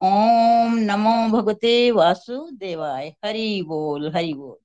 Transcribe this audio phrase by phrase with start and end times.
[0.00, 4.56] ओम नमो भगवते वासुदेवाय। हरि बोल हरि बोल।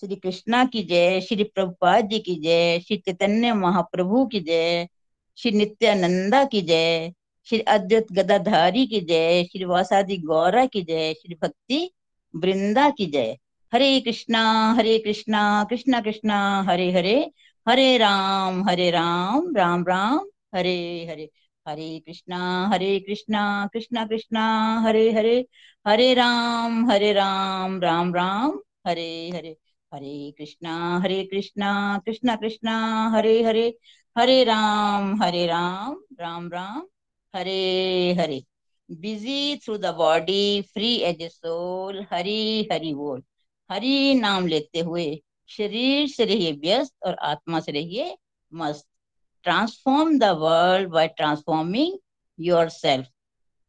[0.00, 4.88] श्री कृष्णा की जय, श्री प्रभुपाद जी की जय, श्री चैतन्य महाप्रभु की जय,
[5.36, 7.12] श्री नित्यानंदा की जय,
[7.44, 11.90] श्री अद्वैत गदाधारी की जय, श्री वासादि गौरा की जय, श्री भक्ति
[12.36, 13.38] वृंदा की जय।
[13.74, 17.32] Hare Krishna Hare Krishna Krishna Krishna, Hare Hare
[17.68, 20.28] Hare Ram Hare Ram Ram Ram.
[20.54, 21.30] Hare Hare
[21.66, 22.38] Hare Krishna
[22.72, 24.44] Hare Krishna Krishna Krishna,
[24.86, 25.36] Hare Hare
[25.86, 29.56] Hare Ram Hare Ram Ram Ram, Hare Hare
[29.92, 31.70] Hare Krishna Hare Krishna
[32.06, 32.76] Krishna Krishna,
[33.14, 33.66] Hare Hare
[34.16, 36.86] Hare Ram Hare Ram Ram Ram,
[37.34, 38.42] Hare Hare.
[38.88, 43.22] Busy through the body free as a soul Hari Hari बोल।
[43.70, 45.06] हरि नाम लेते हुए
[45.48, 48.16] शरीर से रहिए व्यस्त और आत्मा से रहिए
[48.52, 48.86] मस्त।
[49.44, 51.98] Transform the world by transforming
[52.68, 53.08] yourself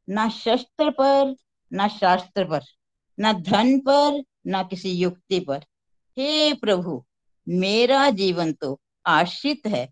[0.08, 1.36] ना शस्त्र पर,
[1.72, 2.62] ना शास्त्र पर,
[3.18, 5.64] ना धन पर, ना किसी युक्ति पर।
[6.18, 7.04] हे प्रभु,
[7.48, 9.86] मेरा जीवन तो आश्रित है,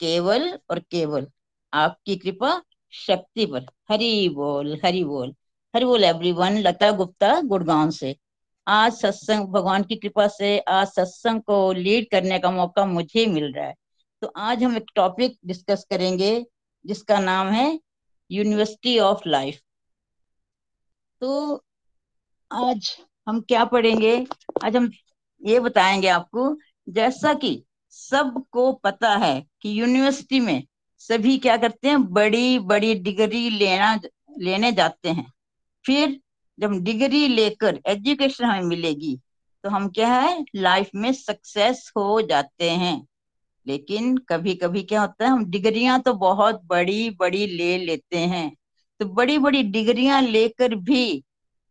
[0.00, 1.26] केवल और केवल
[1.72, 5.34] आपकी कृपा शक्ति पर। हरि बोल हरि बोल
[5.74, 8.16] हरि बोल एवरीवन लता गुप्ता, गुड़गांव से।
[8.66, 13.52] आज सत्संग, भगवान की कृपा से आज सत्संग को लीड करने का मौका मुझे मिल
[13.52, 13.74] रहा है।
[14.22, 16.46] तो आज हम एक टॉपिक डिस्कस करेंगे,
[16.86, 17.80] जिसका नाम है
[18.30, 19.60] यूनिवर्सिटी ऑफ़ लाइफ
[21.20, 21.64] तो
[22.50, 22.96] आज
[23.28, 24.26] हम क्या पढ़ेंगे?
[24.64, 24.90] आज हम
[25.42, 26.56] ये बताएँगे आपको,
[26.88, 30.62] जैसा कि सबको पता है कि यूनिवर्सिटी में
[31.00, 32.02] सभी क्या करते हैं?
[32.04, 33.94] बड़ी बड़ी डिग्री लेना,
[34.38, 35.32] लेने जाते हैं।
[35.84, 36.20] फिर
[36.58, 39.16] जब डिग्री लेकर एजुकेशन हमें मिलेगी
[39.64, 40.44] तो हम क्या है?
[40.56, 43.07] लाइफ में सक्सेस हो जाते हैं।
[43.68, 48.50] लेकिन कभी कभी क्या होता है, हम डिग्रियाँ तो बहुत बड़ी बड़ी ले लेते हैं
[49.00, 51.24] तो बड़ी बड़ी डिग्रियाँ लेकर भी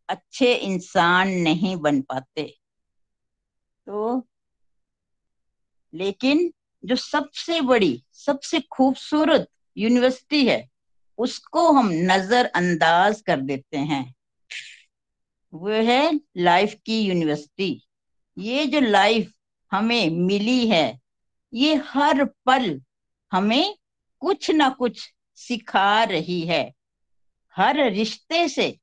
[0.10, 2.44] अच्छे इंसान नहीं बन पाते।
[3.88, 4.28] तो
[5.94, 6.52] लेकिन
[6.84, 9.48] जो सबसे बड़ी, सबसे खूबसूरत
[9.78, 10.68] यूनिवर्सिटी है,
[11.18, 14.14] उसको हम नजरअंदाज कर देते हैं।
[15.54, 17.84] वो है लाइफ की यूनिवर्सिटी।
[18.38, 19.32] ये जो लाइफ
[19.72, 21.00] हमें मिली है
[21.58, 22.82] ये हर पल
[23.32, 23.78] हमें
[24.20, 26.74] कुछ ना कुछ सिखा रही है।
[27.56, 28.80] हर रिश्ते से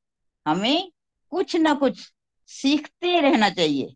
[0.46, 0.92] हमें
[1.30, 2.12] कुछ ना कुछ
[2.46, 3.94] सीखते रहना चाहिए।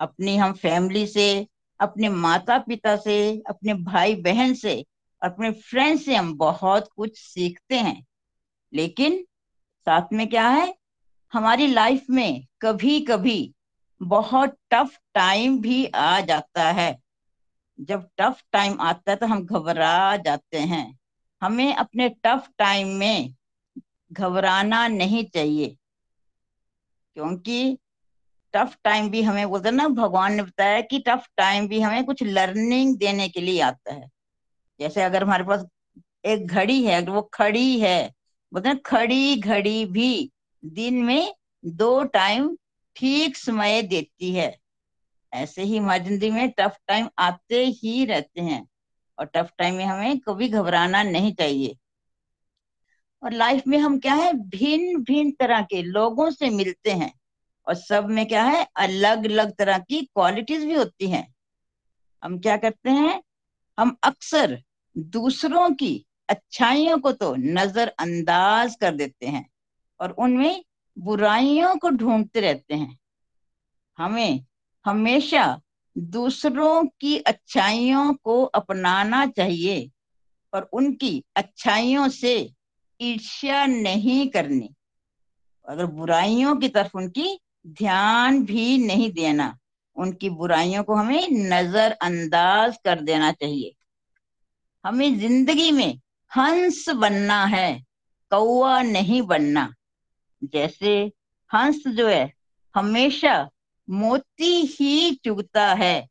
[0.00, 1.46] अपनी हम फैमिली से,
[1.80, 4.86] अपने माता पिता से, अपने भाई बहन से,
[5.22, 8.06] अपने फ्रेंड से हम बहुत कुछ सीखते हैं।
[8.74, 9.22] लेकिन
[9.80, 10.78] साथ में क्या है,
[11.32, 13.54] हमारी लाइफ में कभी कभी
[14.02, 17.05] बहुत टफ टाइम भी आ जाता है।
[17.78, 20.98] जब टफ टाइम आता है तो हम घबरा जाते हैं।
[21.42, 23.34] हमें अपने टफ टाइम में
[24.10, 25.76] घबराना नहीं चाहिए,
[27.16, 27.76] क्योंकि
[28.54, 32.22] टफ टाइम भी हमें बोलते ना, भगवान ने बताया कि टफ टाइम भी हमें कुछ
[32.22, 34.08] लर्निंग देने के लिए आता है।
[34.80, 35.64] जैसे अगर हमारे पास
[36.24, 38.12] एक घड़ी है, अगर वो खड़ी है,
[38.52, 40.30] बोलते ना, खड़ी घड़ी भी
[40.62, 41.32] दिन में
[41.64, 42.56] दो टाइम
[42.96, 44.56] ठीक समय देती है।
[45.36, 48.66] ऐसे ही हमारी ज़िंदगी में टफ टाइम आते ही रहते हैं।
[49.18, 51.76] और टफ टाइम में हमें कभी घबराना नहीं चाहिए।
[53.22, 54.32] और लाइफ में हम क्या है?
[54.32, 57.12] भिन्न भिन्न तरह के लोगों से मिलते हैं।
[57.66, 58.66] और सब में क्या है?
[58.76, 61.34] अलग अलग तरह की क्वालिटीज भी होती हैं।
[62.22, 63.22] हम क्या करते हैं?
[63.78, 64.62] हम अक्सर
[64.96, 69.48] दूसरों की अच्छाइयों को तो नजरअंदाज कर देते हैं।
[70.00, 70.64] और उनमें
[70.98, 72.98] बुराइयों को ढूंढते रहते हैं।
[73.98, 74.44] हमें
[74.86, 75.60] हमेशा
[75.98, 79.90] दूसरों की अच्छाइयों को अपनाना चाहिए
[80.54, 82.50] और उनकी अच्छाइयों से
[83.00, 84.74] ईर्ष्या नहीं करनी।
[85.68, 89.58] अगर बुराइयों की तरफ़ उनकी ध्यान भी नहीं देना,
[89.96, 93.74] उनकी बुराइयों को हमें नजरअंदाज कर देना चाहिए।
[94.84, 96.00] हमें ज़िंदगी में
[96.36, 97.82] हंस बनना है
[98.30, 99.74] कौआ नहीं बनना।
[100.44, 101.12] जैसे
[101.54, 102.32] हंस जो है,
[102.74, 103.50] हमेशा
[103.90, 106.08] मोती ही चुगता है।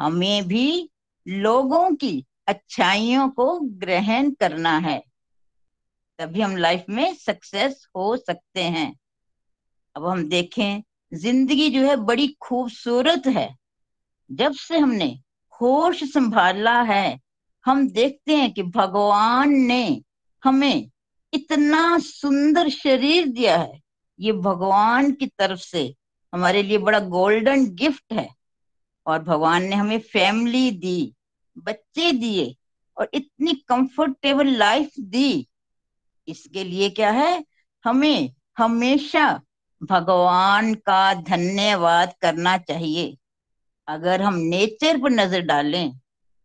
[0.00, 0.90] हमें भी
[1.28, 5.02] लोगों की अच्छाइयों को ग्रहण करना है।
[6.18, 8.96] तभी हम लाइफ में सक्सेस हो सकते हैं।
[9.96, 10.82] अब हम देखें,
[11.14, 13.56] ज़िंदगी जो है बड़ी खूबसूरत है।
[14.32, 15.20] जब से हमने
[15.60, 17.20] होश संभाला है,
[17.66, 20.02] हम देखते हैं कि भगवान ने
[20.44, 20.90] हमें
[21.32, 23.80] इतना सुंदर शरीर दिया है।
[24.20, 25.94] ये भगवान की तरफ़ से
[26.32, 28.28] हमारे लिए बड़ा गोल्डन गिफ्ट है।
[29.06, 31.12] और भगवान ने हमें फैमिली दी,
[31.56, 32.54] बच्चे दिए
[32.96, 35.46] और इतनी कंफर्टेबल लाइफ दी।
[36.28, 37.44] इसके लिए क्या है?
[37.84, 39.28] हमें हमेशा
[39.80, 43.16] भगवान का धन्यवाद करना चाहिए।
[43.88, 45.92] अगर हम नेचर पर नज़र डालें,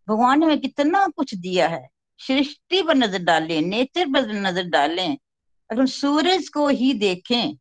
[0.08, 1.88] भगवान ने हमें कितना कुछ दिया है।
[2.20, 5.18] सृष्टि पर नज़र डालें नेचर पर नज़र डालें।
[5.70, 7.56] अगर हम सूरज को ही देखें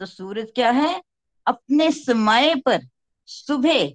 [0.00, 1.00] तो सूरज क्या है?
[1.46, 2.80] अपने समय पर
[3.28, 3.92] सुबह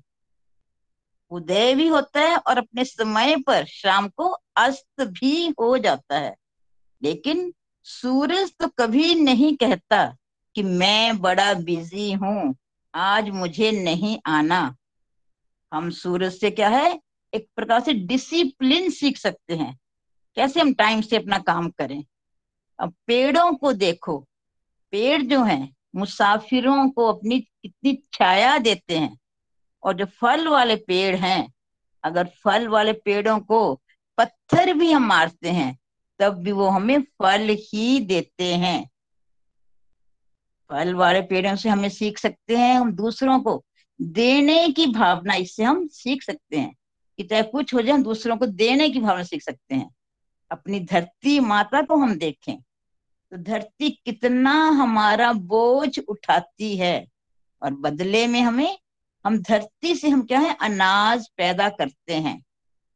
[1.31, 6.35] उदय भी होता है और अपने समय पर शाम को अस्त भी हो जाता है।
[7.01, 7.53] लेकिन
[7.85, 10.05] सूरज तो कभी नहीं कहता
[10.55, 12.55] कि मैं बड़ा बिज़ी हूँ,
[12.93, 14.75] आज मुझे नहीं आना।
[15.71, 16.99] हम सूरज से क्या है?
[17.33, 19.77] एक प्रकार से डिसिप्लिन सीख सकते हैं।
[20.37, 22.03] कैसे हम टाइम से अपना काम करें?
[22.79, 24.17] अब पेड़ों को देखो।
[24.91, 29.19] पेड़ जो हैं मुसाफिरों को अपनी कितनी छाया देते हैं।
[29.83, 31.53] और जो फल वाले पेड़ हैं,
[32.03, 33.81] अगर फल वाले पेड़ों को
[34.17, 35.79] पत्थर भी हम मारते हैं,
[36.19, 38.89] तब भी वो हमें फल ही देते हैं।
[40.69, 43.65] फल वाले पेड़ों से हमें सीख सकते हैं हम दूसरों को।
[44.01, 46.75] देने की भावना इससे हम सीख सकते हैं
[47.17, 49.95] कि चाहे कुछ हो जाए, हम दूसरों को देने की भावना सीख सकते हैं।
[50.51, 52.57] अपनी धरती माता को हम देखें।
[53.31, 57.07] तो धरती कितना हमारा बोझ उठाती है।
[57.61, 58.77] और बदले में हमें,
[59.25, 62.43] हम धरती से हम क्या है, अनाज पैदा करते हैं।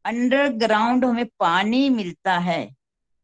[0.06, 2.76] अंडरग्राउंड हमें पानी मिलता है।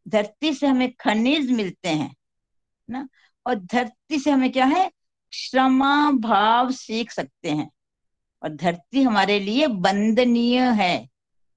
[0.08, 2.16] धरती से हमें खनिज मिलते हैं,
[2.90, 3.10] ना?
[3.48, 4.92] और धरती से हमें क्या है,
[5.30, 7.72] क्षमा भाव सीख सकते हैं।
[8.44, 11.10] और धरती हमारे लिए बंदनीय है।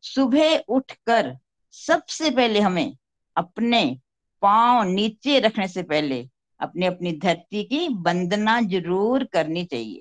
[0.02, 1.38] सुबह उठकर
[1.70, 2.96] सबसे पहले हमें
[3.36, 3.98] अपने
[4.42, 6.26] पाँव नीचे रखने से पहले
[6.60, 10.00] अपने अपनी धरती की वंदना ज़रूर करनी चाहिए।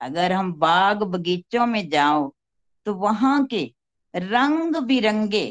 [0.00, 2.32] अगर हम बाग बगीचों में जाओ
[2.86, 3.62] तो वहाँ के
[4.14, 5.46] रंग बिरंगे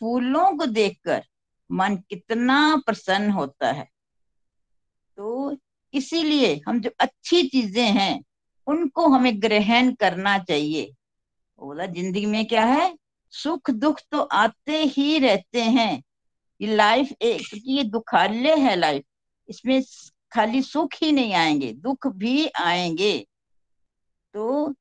[0.00, 1.22] फूलों को देखकर
[1.70, 3.88] मन कितना प्रसन्न होता है।
[5.18, 5.56] तो
[5.94, 8.22] इसीलिए हम जो अच्छी चीज़ें हैं,
[8.66, 10.92] उनको हमें ग्रहण करना चाहिए।
[11.58, 12.94] बोला, ज़िंदगी में क्या है?
[13.32, 16.02] सुख दुख तो आते ही रहते हैं।
[16.62, 19.04] ये लाइफ एक ये दुखालय है लाइफ
[19.48, 19.82] इसमें
[20.32, 23.26] खाली सुख ही नहीं आएँगे, दुख भी आएँगे।
[24.34, 24.74] तो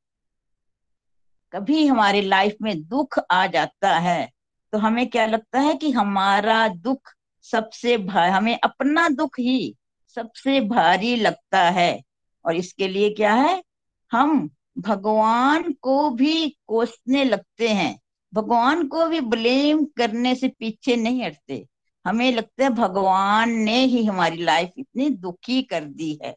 [1.53, 4.29] कभी हमारे लाइफ में दुख आ जाता है
[4.73, 7.13] तो हमें क्या लगता है कि हमारा दुख
[7.45, 9.75] सबसे हमें अपना दुख ही
[10.17, 12.01] सबसे भारी लगता है।
[12.45, 13.63] और इसके लिए क्या है?
[14.11, 18.00] हम भगवान को भी कोसने लगते हैं।
[18.33, 21.65] भगवान को भी ब्लेम करने से पीछे नहीं हटते।
[22.05, 26.35] हमें लगता है भगवान ने ही हमारी लाइफ इतनी दुखी कर दी है।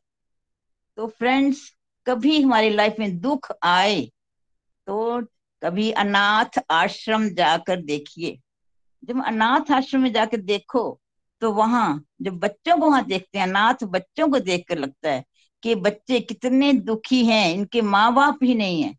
[0.99, 1.71] तो फ्रेंड्स
[2.07, 4.01] कभी हमारी लाइफ में दुख आए
[4.87, 5.21] तो
[5.63, 8.39] कभी अनाथ आश्रम जाकर देखिए।
[9.05, 11.01] जब अनाथ आश्रम में जाकर देखो
[11.43, 15.25] तो वहाँ जब बच्चों को वहाँ देखते हैं, अनाथ बच्चों को देखकर लगता है
[15.63, 18.95] कि बच्चे कितने दुखी हैं, इनके माँ बाप ही नहीं है।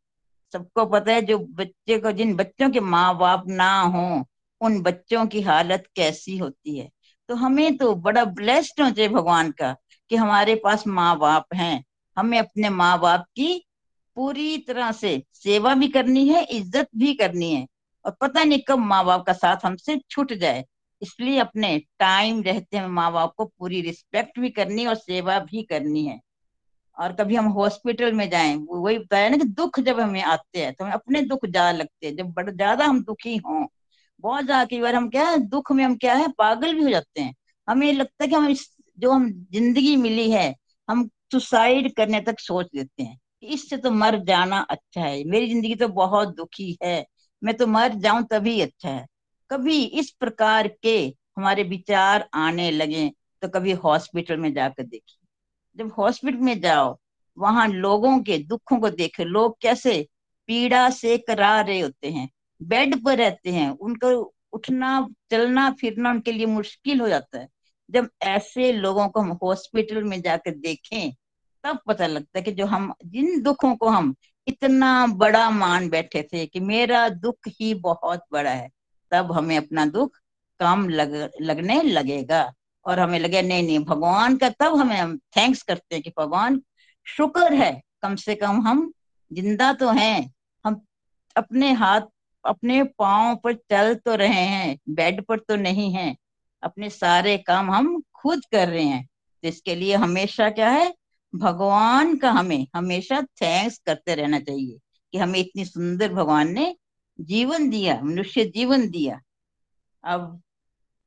[0.56, 4.24] सबको पता है, जो बच्चे को, जिन बच्चों के माँ बाप ना हो,
[4.62, 6.90] उन बच्चों की हालत कैसी होती है?
[7.30, 9.76] तो हमें तो बड़ा ब्लेस्ड हो चाहिए भगवान का,
[10.12, 11.84] कि हमारे पास माँ बाप हैं।
[12.18, 13.66] हमें अपने माँ बाप की
[14.18, 17.66] पूरी तरह से सेवा भी करनी है, इज़्ज़त भी करनी है।
[18.06, 20.64] और पता नहीं कब माँ बाप का साथ हमसे छूट जाए।
[21.02, 25.64] इसलिए अपने टाइम रहते हुए माँ बाप को पूरी रिस्पेक्ट भी करनी और सेवा भी
[25.64, 26.20] करनी है।
[26.98, 30.74] और कभी हम हॉस्पिटल में जाएँ वही बताया ना कि दुख जब हमें आते हैं
[30.74, 33.66] तो हमें अपने दुख ज़्यादा लगते हैं, जब बड़ा, ज़्यादा हम दुखी हों।
[34.20, 36.90] बहुत ज़्यादा कई बार हम क्या है, दुख में हम क्या है, पागल भी हो
[36.90, 37.34] जाते हैं।
[37.68, 38.54] हमें लगता है कि हम
[38.98, 40.54] जो हम ज़िंदगी मिली है,
[40.90, 45.76] हम सुसाइड करने तक सोच लेते हैं। इससे तो मर जाना अच्छा है, मेरी ज़िंदगी
[45.76, 47.06] तो बहुत दुखी है,
[47.42, 49.06] मैं तो मर जाऊँ तभी अच्छा है।
[49.50, 50.98] कभी इस प्रकार के
[51.38, 53.10] हमारे विचार आने लगे
[53.42, 55.25] तो कभी हॉस्पिटल में जाकर देखिए।
[55.78, 56.98] जब हॉस्पिटल में जाओ,
[57.38, 60.08] वहाँ लोगों के दुखों को देखे, लोग कैसे
[60.48, 62.30] पीड़ा से करा रहे होते हैं,
[62.64, 67.48] बेड पर रहते हैं, उनको उठना, चलना, फिरना उनके लिए मुश्किल हो जाता है।
[67.92, 71.14] जब ऐसे लोगों को हम हॉस्पिटल में जाकर देखें,
[71.64, 74.16] तब पता लगता है कि जो हम, जिन दुखों को हम
[74.48, 78.70] इतना बड़ा मान बैठे थे कि मेरा दुख ही बहुत बड़ा है,
[79.12, 80.18] तब हमें अपना दुख
[80.60, 82.54] कम लग, लगने लगेगा।
[82.86, 86.62] और हमें लगे, नहीं नहीं, भगवान का तब हमें हम थैंक्स करते हैं कि भगवान
[87.08, 88.92] शुक्र है। कम से कम हम
[89.32, 90.34] ज़िंदा तो हैं।
[90.66, 90.82] हम
[91.36, 92.02] अपने हाथ,
[92.44, 96.16] अपने पाँव पर चल तो रहे हैं बेड पर तो नहीं हैं।
[96.64, 99.06] अपने सारे काम हम खुद कर रहे हैं।
[99.44, 100.94] तो इसके लिए हमेशा क्या है?
[101.34, 104.78] भगवान का हमें हमेशा थैंक्स करते रहना चाहिए
[105.14, 106.76] कि हमें इतनी सुंदर भगवान ने
[107.20, 109.20] जीवन दिया, मनुष्य जीवन दिया।
[110.04, 110.42] अब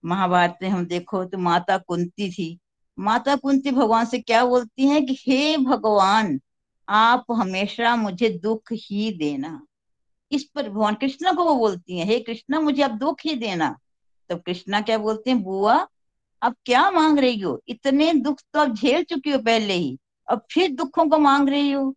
[0.04, 2.58] महाभारत में हम देखो तो माता कुंती थी।
[2.98, 6.40] माता कुंती भगवान से क्या बोलती हैं कि, हे भगवान,
[6.88, 9.66] आप हमेशा मुझे दुख ही देना।
[10.32, 13.76] इस पर भगवान कृष्णा को वो बोलती हैं, हे कृष्णा, मुझे आप दुख ही देना।
[14.30, 15.86] तो कृष्णा क्या बोलते हैं, बुआ
[16.42, 17.60] अब क्या मांग रही हो?
[17.68, 21.72] इतने दुख तो आप झेल चुकी हो पहले ही, अब फिर दुखों को मांग रही
[21.72, 21.94] हो?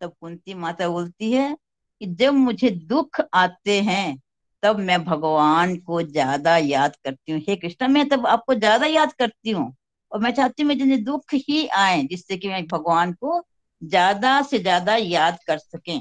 [0.00, 1.56] तब कुंती माता बोलती है
[2.00, 4.20] कि, जब मुझे दुख आते हैं
[4.62, 9.12] तब मैं भगवान को ज़्यादा याद करती हूँ। हे कृष्णा, मैं तब आपको ज़्यादा याद
[9.12, 9.72] करती हूँ।
[10.12, 13.42] और मैं चाहती हूँ मुझे दुख ही आए, जिससे कि मैं भगवान को
[13.82, 16.00] ज़्यादा से ज़्यादा याद कर सकें।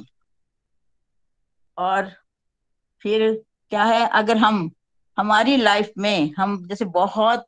[1.77, 2.11] और
[3.01, 3.31] फिर
[3.71, 4.69] क्या है, अगर हम,
[5.17, 7.45] हमारी लाइफ में हम जैसे बहुत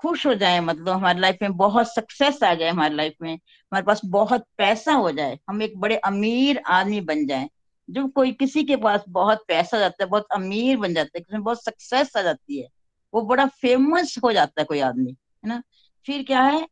[0.00, 3.84] खुश हो जाए मतलब हमारी लाइफ में बहुत सक्सेस आ जाए, हमारी लाइफ में हमारे
[3.84, 7.48] पास बहुत पैसा हो जाए, हम एक बड़े अमीर आदमी बन जाए
[7.90, 11.38] जो कोई किसी के पास बहुत पैसा जाता है, बहुत अमीर बन जाता है, किसी
[11.38, 12.68] बहुत सक्सेस आ जाती है,
[13.14, 15.62] वो बड़ा फ़ेमस हो जाता है कोई आदमी, है ना?
[16.06, 16.66] फिर क्या है?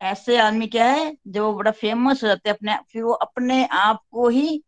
[0.00, 4.02] ऐसे आदमी क्या है वो बड़ा फ़ेमस हो जाता है अपने फिर वो अपने आप
[4.10, 4.62] को ही,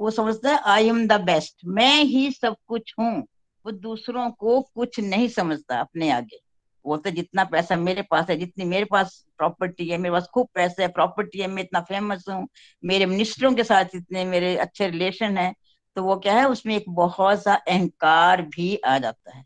[0.00, 3.22] वो समझता है आई एम द बेस्ट मैं ही सब कुछ हूँ।
[3.66, 6.40] वो दूसरों को कुछ नहीं समझता अपने आगे।
[6.84, 10.82] बोलते जितना पैसा मेरे पास है, जितनी मेरे पास प्रॉपर्टी है, मेरे पास खूब पैसे
[10.82, 12.46] है प्रॉपर्टी है, मैं इतना फ़ेमस हूँ,
[12.82, 15.52] मेरे मिनिस्टरों के साथ इतने मेरे अच्छे रिलेशन है
[15.96, 19.44] तो वो क्या है, उसमें एक बहुत सा अहंकार भी आ जाता है।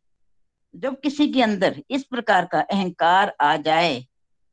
[0.75, 4.01] जब किसी के अंदर इस प्रकार का अहंकार आ जाए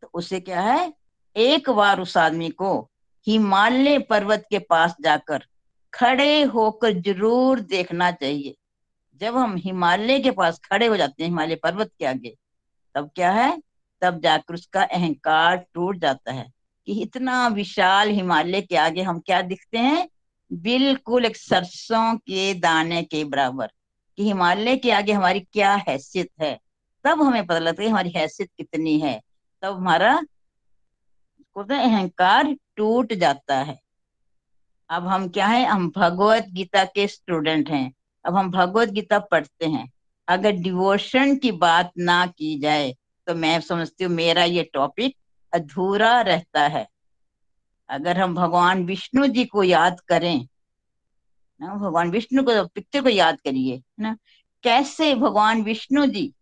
[0.03, 0.93] तो उसे क्या है,
[1.35, 2.89] एक बार उस आदमी को
[3.27, 5.43] हिमालय पर्वत के पास जाकर
[5.93, 8.55] खड़े होकर ज़रूर देखना चाहिए।
[9.21, 12.35] जब हम हिमालय के पास खड़े हो जाते हैं, हिमालय पर्वत के आगे
[12.95, 13.61] तब क्या है?
[14.01, 16.51] तब जाकर उसका अहंकार टूट जाता है
[16.85, 20.09] कि इतना विशाल हिमालय के आगे हम क्या दिखते हैं?
[20.53, 23.67] बिल्कुल एक सरसों के दाने के बराबर
[24.17, 26.59] कि हिमालय के आगे हमारी क्या हैसियत है?
[27.03, 29.21] तब हमें पता लगता है हमारी हैसियत कितनी है।
[29.61, 30.21] तब हमारा
[31.57, 33.79] अहंकार टूट जाता है।
[34.89, 35.65] अब हम क्या है?
[35.65, 37.93] हम भगवत गीता के स्टूडेंट हैं।
[38.25, 39.91] अब हम भगवत गीता पढ़ते हैं।
[40.27, 42.93] अगर डिवोशन की बात ना की जाए
[43.27, 45.15] तो मैं समझती हूँ मेरा ये टॉपिक
[45.53, 46.87] अधूरा रहता है।
[47.89, 50.47] अगर हम भगवान विष्णु जी को याद करें,
[51.59, 54.17] ना, भगवान विष्णु को पिक्चर को याद करिए, ना,
[54.63, 56.33] कैसे भगवान विष्णु जी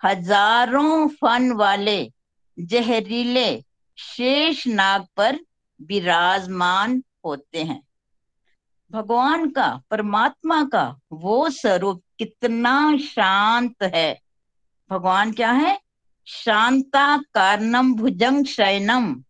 [0.00, 2.12] हज़ारों फन वाले,
[2.58, 3.62] जहरीले,
[3.98, 5.38] शेष नाग पर
[5.80, 7.80] विराजमान होते हैं।
[8.90, 14.20] भगवान का, परमात्मा का वो स्वरूप कितना शांत है।
[14.90, 15.80] भगवान क्या है?
[16.26, 19.24] शांता कारणम भुजंग शयनम।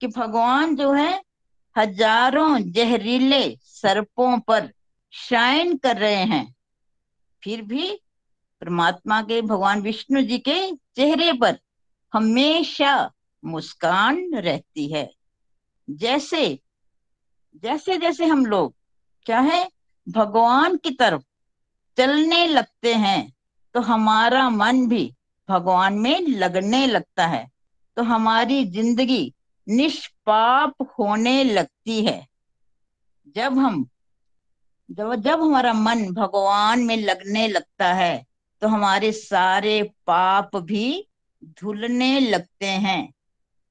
[0.00, 1.22] कि भगवान जो है,
[1.78, 4.72] हज़ारों जहरीले सर्पों पर
[5.10, 6.54] शाइन कर रहे हैं।
[7.44, 8.00] फिर भी
[8.60, 11.58] परमात्मा के, भगवान विष्णु जी के चेहरे पर
[12.14, 13.12] हमेशा
[13.44, 15.14] मुस्कान रहती है।
[15.90, 16.60] जैसे
[17.62, 18.74] जैसे जैसे हम लोग,
[19.26, 19.70] क्या है?
[20.08, 21.22] भगवान की तरफ़
[21.98, 23.32] चलने लगते हैं
[23.74, 25.12] तो हमारा मन भी
[25.48, 27.46] भगवान में लगने लगता है।
[27.96, 29.32] तो हमारी ज़िंदगी
[29.66, 32.26] निष्पाप होने लगती है।
[33.36, 33.86] जब हम,
[34.88, 38.24] जब जब हमारा मन भगवान में लगने लगता है
[38.62, 41.08] तो हमारे सारे पाप भी
[41.60, 43.12] धुलने लगते हैं।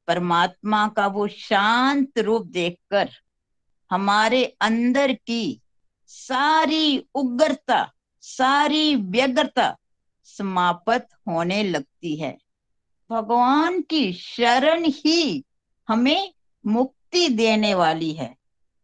[0.08, 3.10] परमात्मा का वो शांत रूप देखकर,
[3.92, 5.62] हमारे अंदर की
[6.10, 7.82] सारी उग्रता
[8.28, 9.76] सारी व्यग्रता
[10.30, 12.36] समाप्त होने लगती है।
[13.10, 15.44] भगवान की शरण ही
[15.88, 16.32] हमें
[16.66, 18.34] मुक्ति देने वाली है।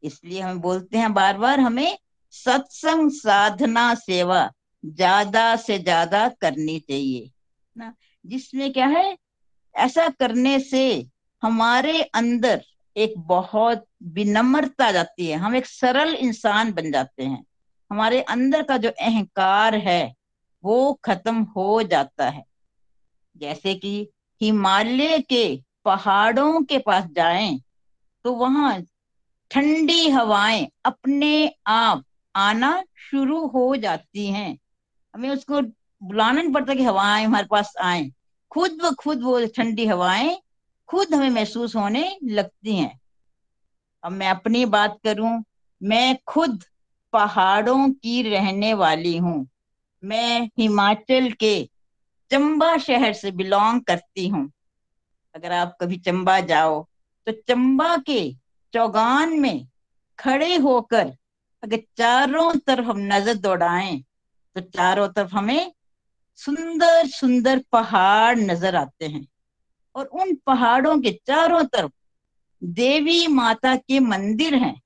[0.03, 1.97] इसलिए हम बोलते हैं बार बार हमें
[2.33, 4.49] सत्संग साधना सेवा
[4.83, 7.29] ज़्यादा से ज़्यादा करनी चाहिए,
[7.75, 7.93] ना?
[8.25, 9.17] जिसमें क्या है,
[9.75, 10.83] ऐसा करने से
[11.43, 12.61] हमारे अंदर
[12.95, 17.43] एक बहुत विनम्रता जाती है। हम एक सरल इंसान बन जाते हैं।
[17.91, 20.13] हमारे अंदर का जो अहंकार है,
[20.63, 22.43] वो खत्म हो जाता है।
[23.37, 24.09] जैसे कि
[24.41, 27.59] हिमालय के पहाड़ों के पास जाएँ
[28.25, 28.81] तो वहाँ
[29.51, 32.03] ठंडी हवाएँ अपने आप
[32.35, 34.57] आना शुरू हो जाती हैं।
[35.13, 35.61] हमें उसको
[36.01, 38.11] बुलाना नहीं पड़ता कि हवाएँ हमारे पास आए।
[38.51, 40.37] खुद ब खुद वो ठंडी हवाएँ
[40.89, 42.99] खुद हमें महसूस होने लगती हैं।
[44.03, 45.43] अब मैं अपनी बात करूँ,
[45.83, 46.63] मैं खुद
[47.13, 49.47] पहाड़ों की रहने वाली हूँ।
[50.03, 51.63] मैं हिमाचल के
[52.31, 54.49] चंबा शहर से बिलोंग करती हूँ।
[55.35, 56.81] अगर आप कभी चंबा जाओ
[57.27, 58.21] तो चंबा के
[58.73, 59.67] चौगान में
[60.19, 61.13] खड़े होकर
[61.63, 63.99] अगर चारों तरफ़ हम नज़र दौड़ाएँ
[64.55, 65.71] तो चारों तरफ़ हमें
[66.39, 69.25] सुंदर सुंदर पहाड़ नज़र आते हैं।
[69.95, 71.91] और उन पहाड़ों के चारों तरफ़
[72.61, 74.80] देवी माता के मंदिर हैं।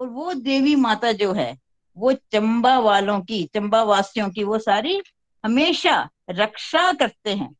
[0.00, 1.58] और वो देवी माता जो है,
[1.96, 5.02] वो चंबा वालों की, चंबा वासियों की वो सारी
[5.44, 7.54] हमेशा रक्षा करते हैं।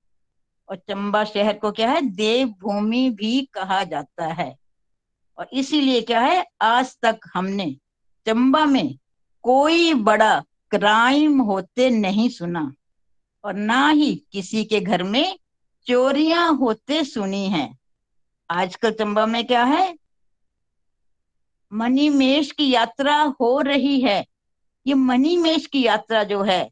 [0.68, 4.56] और चंबा शहर को क्या है, देवभूमि भी कहा जाता है।
[5.38, 7.76] और इसीलिए क्या है, आज तक हमने
[8.26, 8.98] चंबा में
[9.42, 12.72] कोई बड़ा क्राइम होते नहीं सुना।
[13.44, 15.38] और ना ही किसी के घर में
[15.86, 17.78] चोरियाँ होते सुनी हैं।
[18.50, 19.96] आजकल चंबा में क्या है
[21.72, 24.24] मणिमेश की यात्रा हो रही है।
[24.86, 26.70] ये मणिमेश की यात्रा जो है,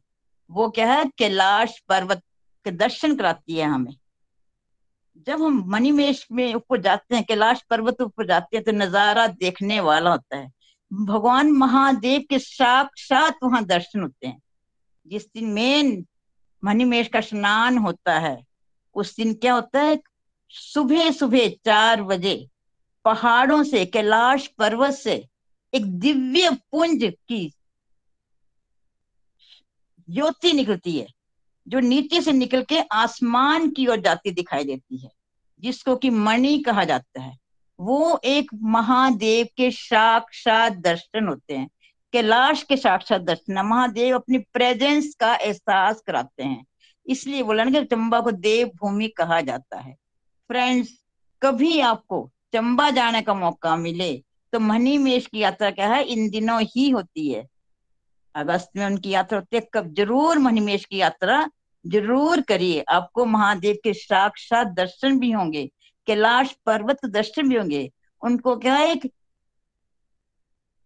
[0.51, 1.05] वो क्या है?
[1.17, 2.21] कैलाश पर्वत
[2.65, 3.95] के दर्शन कराती है हमें।
[5.27, 9.79] जब हम मणिमेश में ऊपर जाते हैं, कैलाश पर्वत ऊपर जाते हैं तो नज़ारा देखने
[9.79, 10.51] वाला होता है।
[10.93, 14.41] भगवान महादेव के साक्षात वहाँ दर्शन होते हैं।
[15.07, 16.05] जिस दिन मेन
[16.63, 18.43] मणिमेश का स्नान होता है,
[18.95, 19.99] उस दिन क्या होता है?
[20.49, 22.47] सुबह सुबह चार बजे
[23.05, 25.27] पहाड़ों से, कैलाश पर्वत से,
[25.73, 27.53] एक दिव्य पुंज की
[30.09, 31.07] ज्योति निकलती है,
[31.67, 35.09] जो नीचे से निकल के आसमान की ओर जाती दिखाई देती है,
[35.59, 37.37] जिसको कि मणि कहा जाता है।
[37.79, 41.69] वो एक महादेव के साक्षात दर्शन होते हैं।
[42.13, 46.65] कैलाश के साक्षात दर्शन महादेव अपनी प्रेजेंस का एहसास कराते हैं।
[47.07, 49.93] इसलिए बोला ना कि चंबा को देव भूमि कहा जाता है।
[50.47, 51.05] फ्रेंड्स
[51.41, 54.13] कभी आपको चंबा जाने का मौका मिले
[54.53, 56.03] तो मणिमेश की यात्रा क्या है?
[56.03, 57.45] इन दिनों ही होती है।
[58.35, 59.93] अगस्त में उनकी यात्रा होती है। कब?
[59.93, 61.45] ज़रूर मणिमेश की यात्रा
[61.85, 65.65] ज़रूर करिए। आपको महादेव के साक्षात दर्शन भी होंगे,
[66.07, 67.89] कैलाश पर्वत दर्शन भी होंगे।
[68.21, 68.91] उनको क्या है?
[68.91, 69.11] एक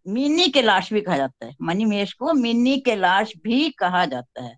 [0.06, 4.56] मिनी कैलाश भी कहा जाता है। मणिमेश को मिनी कैलाश भी कहा जाता है।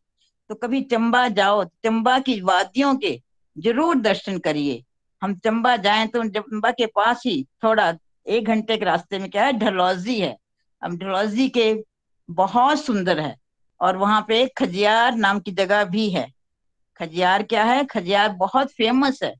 [0.49, 3.19] तो कभी चंबा जाओ, चंबा की वादियों के
[3.55, 4.83] ज़रूर दर्शन करिए।
[5.21, 7.93] हम चंबा जाए तो चंबा के पास ही थोड़ा
[8.27, 10.35] एक घंटे के रास्ते में क्या है, ढलौजी है।
[10.81, 11.73] अब ढलौजी के
[12.29, 13.35] बहुत सुंदर है
[13.81, 16.27] और वहाँ पे खजियार नाम की जगह भी है।
[16.99, 17.83] खजियार क्या है?
[17.85, 19.33] खजियार बहुत फ़ेमस है।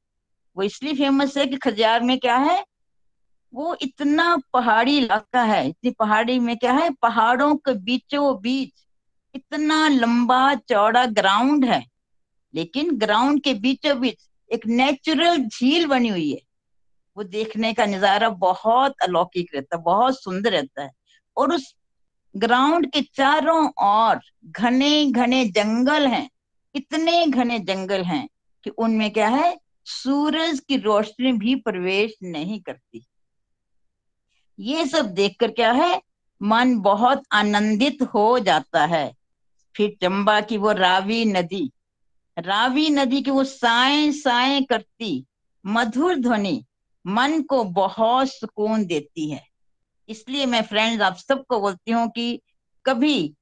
[0.58, 2.64] वो इसलिए फ़ेमस है कि खजियार में क्या है,
[3.54, 8.72] वो इतना पहाड़ी इलाका है, इतनी पहाड़ी में क्या है, पहाड़ों के बीचों बीच
[9.36, 11.84] इतना लंबा चौड़ा ग्राउंड है।
[12.54, 16.42] लेकिन ग्राउंड के बीचों बीच एक नेचुरल झील बनी हुई है।
[17.18, 20.92] वो देखने का नज़ारा बहुत अलौकिक रहता है, बहुत सुंदर रहता है।
[21.38, 21.74] और उस
[22.36, 26.30] ग्राउंड के चारों ओर घने घने जंगल हैं,
[26.76, 28.28] इतने घने जंगल हैं
[28.64, 33.06] कि उनमें क्या है, सूरज की रोशनी भी प्रवेश नहीं करती।
[34.60, 36.02] ये सब देखकर क्या है,
[36.42, 39.12] मन बहुत आनंदित हो जाता है।
[39.76, 41.72] फिर चंबा की वो रावी नदी
[42.40, 45.26] रावी नदी की वो साए साए करती,
[45.66, 46.64] मधुर ध्वनि
[47.06, 49.44] मन को बहुत सुकून देती है।
[50.10, 52.42] इसलिए मैं फ्रेंड्स आप सबको बोलती हूँ कि
[52.86, 53.36] कभी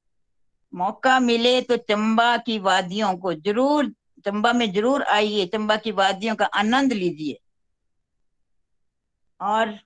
[0.73, 3.91] मौका मिले तो चंबा की वादियों को ज़रूर,
[4.25, 7.37] चंबा में ज़रूर आइए, चंबा की वादियों का आनंद लीजिए।
[9.39, 9.77] और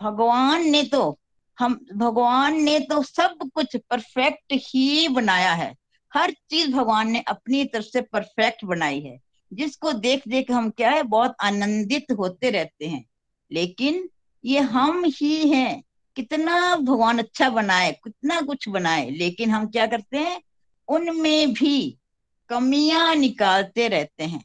[0.00, 1.18] भगवान ने तो
[1.58, 5.74] हम, भगवान ने तो सब कुछ परफेक्ट ही बनाया है।
[6.14, 9.20] हर चीज़ भगवान ने अपनी तरफ़ से परफेक्ट बनाई है।
[9.52, 13.04] जिसको देख देख हम क्या है, बहुत आनंदित होते रहते हैं।
[13.52, 14.08] लेकिन
[14.44, 15.82] ये हम ही हैं।
[16.16, 20.42] कितना भगवान अच्छा बनाए, कितना कुछ बनाए, लेकिन हम क्या करते हैं?
[20.88, 21.98] उनमें भी
[22.48, 24.44] कमियाँ निकालते रहते हैं।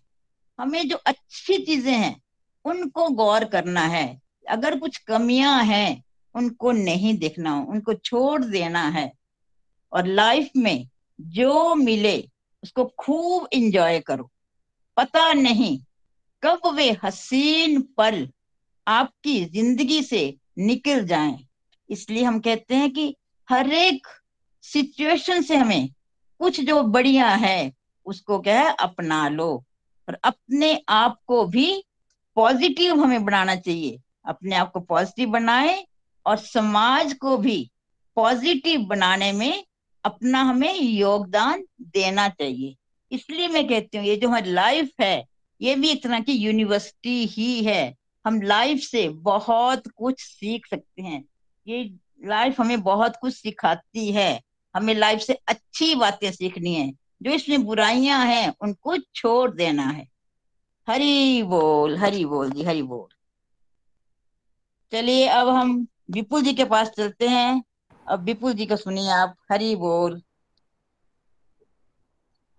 [0.60, 2.22] हमें जो अच्छी चीज़ें हैं,
[2.66, 6.04] उनको गौर करना है। अगर कुछ कमियाँ हैं,
[6.36, 9.14] उनको नहीं देखना, उनको छोड़ देना है।
[9.94, 10.88] और लाइफ में
[11.20, 12.30] जो मिले,
[12.64, 14.30] उसको खूब इंजॉय करो।
[14.98, 15.80] पता नहीं
[16.44, 18.28] कब वे हसीन पल
[18.88, 21.38] आपकी ज़िंदगी से निकल जाएँ।
[21.90, 23.16] इसलिए हम कहते हैं कि
[23.50, 24.08] हर एक
[24.64, 25.90] सिचुएशन से हमें
[26.40, 27.72] कुछ जो बढ़िया है,
[28.06, 29.66] उसको क्या है, अपना लो।
[30.08, 31.84] और अपने आप को भी
[32.36, 35.86] पॉजिटिव हमें बनाना चाहिए। अपने आप को पॉजिटिव बनाए
[36.26, 37.72] और समाज को भी
[38.16, 39.64] पॉजिटिव बनाने में
[40.06, 42.76] अपना हमें योगदान देना चाहिए।
[43.12, 45.26] इसलिए मैं कहती हूँ, ये जो हमारी लाइफ है,
[45.62, 51.26] ये भी तरह की यूनिवर्सिटी ही है। हम लाइफ से बहुत कुछ सीख सकते हैं।
[51.68, 51.94] ये
[52.26, 54.42] लाइफ हमें बहुत कुछ सिखाती है।
[54.76, 60.08] हमें लाइफ से अच्छी बातें सीखनी है। जो इसमें बुराइयाँ हैं, उनको छोड़ देना है।
[60.90, 63.16] हरी बोल हरी बोल जी, हरी बोल।
[64.92, 67.64] चलिए, अब हम विपुल जी के पास चलते हैं।
[68.10, 70.22] अब विपुल जी को सुनिए आप। हरी बोल।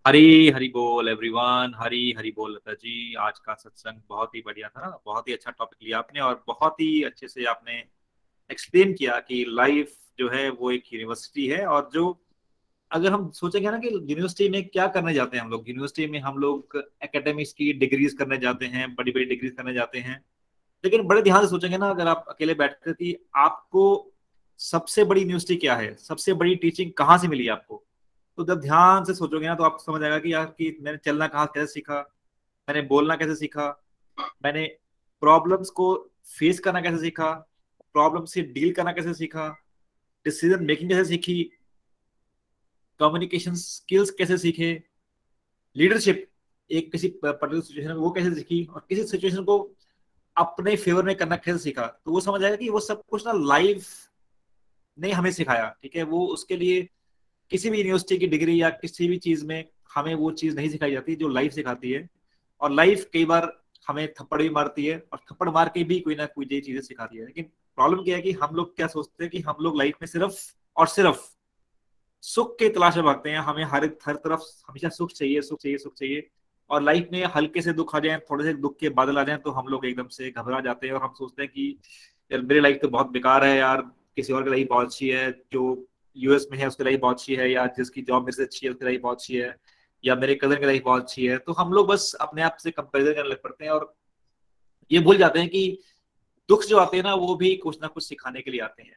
[0.07, 4.69] हरी हरी बोल एवरीवन हरी हरी बोल, लता जी। आज का सत्संग बहुत ही बढ़िया
[4.69, 7.85] था। बहुत ही अच्छा टॉपिक लिया आपने और बहुत ही अच्छे से आपने
[8.51, 12.25] एक्सप्लेन किया कि लाइफ जो है, वो एक यूनिवर्सिटी है और जो
[12.91, 15.69] अगर हम सोचेंगे ना कि यूनिवर्सिटी में क्या करने जाते हैं हम लोग?
[15.69, 19.99] यूनिवर्सिटी में हम लोग एकेडमिक्स की डिग्रीज करने जाते हैं बड़ी बड़ी डिग्रीज करने जाते
[19.99, 20.25] हैं।
[20.85, 24.10] लेकिन बड़े ध्यान से सोचेंगे ना, अगर आप अकेले बैठकर कि आपको
[24.63, 25.97] सबसे बड़ी यूनिवर्सिटी क्या है?
[25.97, 27.85] सबसे बड़ी टीचिंग कहाँ से मिली आपको?
[28.37, 31.27] तो जब ध्यान से सोचोगे ना तो आपको समझ आएगा कि यार, कि मैंने चलना
[31.27, 32.01] कहाँ, कैसे सीखा?
[32.69, 33.85] मैंने बोलना कैसे सीखा?
[34.45, 34.77] मैंने
[35.21, 37.31] प्रॉब्लम्स को फेस करना कैसे सीखा?
[37.93, 39.49] प्रॉब्लम से डील करना कैसे सीखा?
[40.25, 41.51] डिसीज़न मेकिंग कैसे सीखी?
[42.99, 44.83] कम्युनिकेशन स्किल्स कैसे सीखे?
[45.77, 46.31] लीडरशिप
[46.71, 48.65] एक किसी पर्टिकुलर सिचुएशन में वो कैसे सीखी?
[48.65, 49.77] और किसी सिचुएशन को
[50.37, 51.87] अपने फेवर में करना कैसे सीखा?
[51.87, 54.10] तो वो समझ आएगा कि वो सब कुछ ना लाइफ
[55.01, 56.03] ने हमें सिखाया, ठीक है?
[56.03, 56.89] वो उसके लिए
[57.51, 60.93] किसी भी यूनिवर्सिटी की डिग्री या किसी भी चीज़ में हमें वो चीज़ नहीं सिखाई
[60.93, 62.09] जाती जो लाइफ सिखाती है।
[62.61, 63.53] और लाइफ कई बार
[63.89, 67.19] हमें थप्पड़ भी मारती है और थप्पड़ मार के भी कोई ना कोई चीज़ें सिखाती
[67.19, 67.45] है। लेकिन
[67.79, 70.39] प्रॉब्लम क्या है कि हम लोग क्या सोचते हैं कि हम लोग लाइफ में सिर्फ़
[70.77, 71.21] और सिर्फ़
[72.25, 75.79] सुख के तलाश में भागते हैं। हमें हर हर तरफ़ हमेशा सुख चाहिए सुख चाहिए
[75.79, 76.29] सुख चाहिए।
[76.71, 79.37] और लाइफ में हल्के से दुख आ जाए, थोड़े से दुख के बादल आ जाए
[79.37, 81.77] तो हम लोग एकदम से घबरा जाते हैं और हम सोचते हैं कि
[82.31, 83.83] यार मेरी लाइफ तो बहुत बेकार है यार
[84.17, 87.35] किसी और की लाइफ बहुत अच्छी है जो यूएस में है उसकी लाइफ बहुत अच्छी
[87.35, 89.57] है या जिसकी जॉब मेरे से अच्छी है उसकी लाइफ बहुत अच्छी है
[90.05, 92.71] या मेरे कज़न की लाइफ बहुत अच्छी है। तो हम लोग बस अपने आप से
[92.71, 93.95] कंपेरिजन करने लग पड़ते हैं और
[94.93, 95.81] ये भूल जाते हैं कि
[96.49, 98.97] दुख जो आते हैं ना वो भी कुछ ना कुछ सिखाने के लिए आते हैं।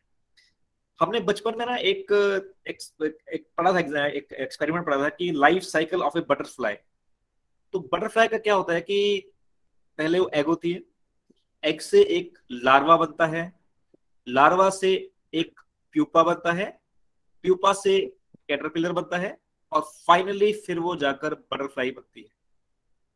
[1.00, 2.12] हमने बचपन में ना एक
[2.68, 2.78] एक,
[3.34, 6.76] एक पढ़ा था एक एक्सपेरिमेंट पढ़ा था कि life cycle of a butterfly
[7.74, 9.32] तो बटरफ्लाई का क्या होता है कि
[9.98, 10.82] पहले वो एग होती है
[11.64, 13.63] एग से एक लार्वा बनता है
[14.28, 14.92] लार्वा से
[15.34, 15.60] एक
[15.96, 16.66] प्यूपा बनता है,
[17.44, 18.00] प्यूपा से
[18.50, 19.38] कैटरपिलर बनता है
[19.72, 22.32] और फाइनली फिर वो जाकर बटरफ्लाई बनती है।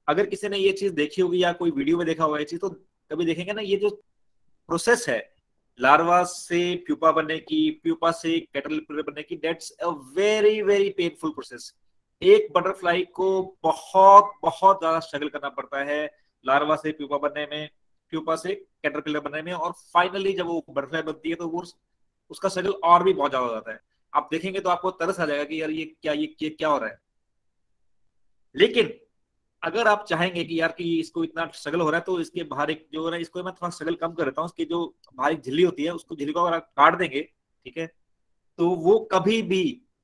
[0.08, 2.60] अगर किसी ने ये चीज़ देखी होगी या कोई वीडियो में देखा होगा ये चीज़
[2.60, 2.70] तो
[3.12, 5.20] कभी देखेंगे ना, ये जो प्रोसेस है,
[5.80, 11.32] लार्वा से प्यूपा बनने की, प्यूपा से कैटरपिलर बनने की that's a very very painful
[11.32, 11.74] process
[12.22, 13.28] एक बटरफ्लाई को
[13.63, 16.06] बहुत बहुत ज़्यादा स्ट्रगल करना पड़ता है
[16.46, 17.70] लार्वा से प्यूपा बनने में।
[18.12, 21.63] प्यूपा से कैटरपिलर बनने में और फाइनली जब वो बटरफ्लाई बनती है तो वो
[22.32, 23.80] उसका स्ट्रगल और भी बहुत ज़्यादा हो जाता है।
[24.13, 26.78] आप देखेंगे तो आपको तरस आ जाएगा कि यार ये क्या ये, ये क्या हो
[26.78, 27.00] रहा है।
[28.56, 28.93] लेकिन
[29.63, 32.72] अगर आप चाहेंगे कि यार कि इसको इतना स्ट्रगल हो रहा है तो इसके बाहर
[32.72, 35.41] एक जो है इसको मैं थोड़ा स्ट्रगल कम कर देता हूँ उसकी जो बाहर एक
[35.41, 37.88] झिल्ली होती है उसको झिल्ली को अगर आप काट देंगे ठीक है
[38.60, 39.63] तो वो कभी भी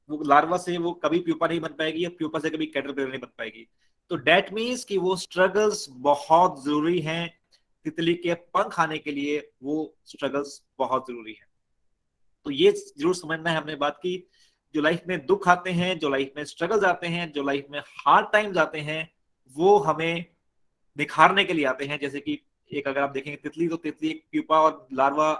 [0.09, 3.19] वो लार्वा से वो कभी प्यूपा नहीं बन पाएगी या प्यूपा से कभी कैटरपिलर नहीं
[3.19, 3.67] बन पाएगी।
[4.11, 7.23] तो डेट मीन्स कि वो स्ट्रगल्स बहुत ज़रूरी हैं
[7.85, 11.47] तितली के पंख आने के लिए वो स्ट्रगल्स बहुत ज़रूरी है।
[12.45, 14.17] तो ये ज़रूर समझना है हमने बात की,
[14.75, 17.79] जो लाइफ में दुख आते हैं, जो लाइफ में स्ट्रगल आते हैं, जो लाइफ में
[17.79, 19.09] हार्ड टाइम्स आते हैं,
[19.55, 20.25] वो हमें
[20.97, 22.39] निखारने के लिए आते हैं। जैसे कि
[22.71, 25.33] एक अगर आप देखेंगे, तितली तो तितली एक प्यूपा और लार्वा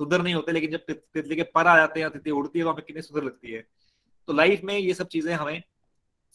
[0.00, 2.70] सुंदर नहीं होते, लेकिन जब तितली के पर आ जाते हैं तितली उड़ती है तो
[2.70, 3.64] हमें कितनी सुंदर लगती है।
[4.28, 5.62] तो लाइफ में ये सब चीज़ें हमें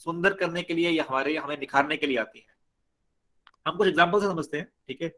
[0.01, 2.53] सुंदर करने के लिए या हमारे, हमें निखारने के लिए आती है।
[3.65, 5.13] हम कुछ एग्ज़ाम्पल से समझते हैं, ठीक है?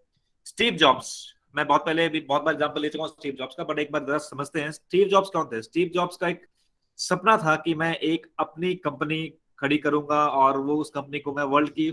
[0.47, 1.07] स्टीव जॉब्स
[1.55, 3.91] मैं बहुत पहले भी बहुत बार एग्ज़ाम्पल ले चुका हूँ स्टीव जॉब्स का बट एक
[3.91, 5.61] बार जरा समझते हैं। स्टीव जॉब्स कौन थे?
[5.61, 6.45] स्टीव जॉब्स का एक
[6.99, 9.27] सपना था कि मैं एक अपनी कंपनी
[9.59, 11.91] खड़ी करूँगा और वो उस कंपनी को मैं वर्ल्ड की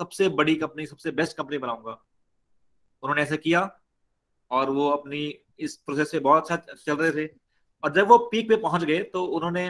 [0.00, 1.92] सबसे बड़ी कंपनी सबसे बेस्ट कंपनी बनाऊँगा।
[3.02, 3.68] उन्होंने ऐसा किया
[4.50, 5.22] और वो अपनी
[5.60, 7.30] इस प्रोसेस से बहुत अच्छा चल रहे थे।
[7.82, 9.68] और जब वो पीक पे पहुँच गए तो उन्होंने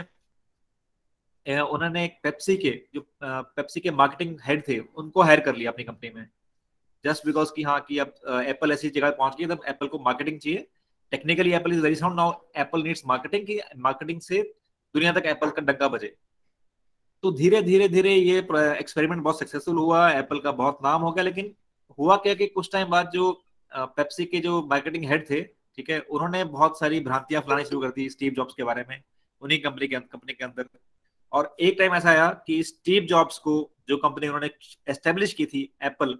[1.47, 6.11] उन्होंने पेप्सी के, जो पेप्सी के मार्केटिंग हेड थे, उनको हायर कर लिया अपनी कंपनी
[6.11, 6.27] में।
[7.07, 8.14] जस्ट बिकॉज़ की हाँ कि अब
[8.47, 10.66] एप्पल ऐसी जगह पहुँच गई तब एप्पल को मार्केटिंग चाहिए।
[11.12, 14.42] Technically Apple is very sound now Apple needs marketing की मार्केटिंग से
[14.95, 16.14] दुनिया तक एप्पल का डंका बजे।
[17.25, 21.25] तो धीरे धीरे धीरे ये एक्सपेरिमेंट बहुत सक्सेसफुल हुआ। एप्पल का बहुत नाम हो गया,
[21.25, 21.55] लेकिन
[21.99, 23.31] हुआ क्या कि कुछ टाइम बाद जो
[23.73, 27.88] पेप्सी के जो मार्केटिंग हेड थे, ठीक है, उन्होंने बहुत सारी भ्रांतियाँ फैलानी शुरू कर
[27.90, 29.03] दी स्टीव जॉब्स के बारे में,
[29.42, 30.69] उन्हीं कंपनी के कंपनी के अंदर।
[31.33, 33.55] और एक टाइम ऐसा आया कि स्टीव जॉब्स को
[33.88, 34.51] जो कंपनी उन्होंने
[34.88, 36.19] एस्टेब्लिश की थी एप्पल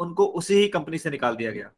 [0.00, 1.70] उनको उसी ही कंपनी से निकाल दिया गया।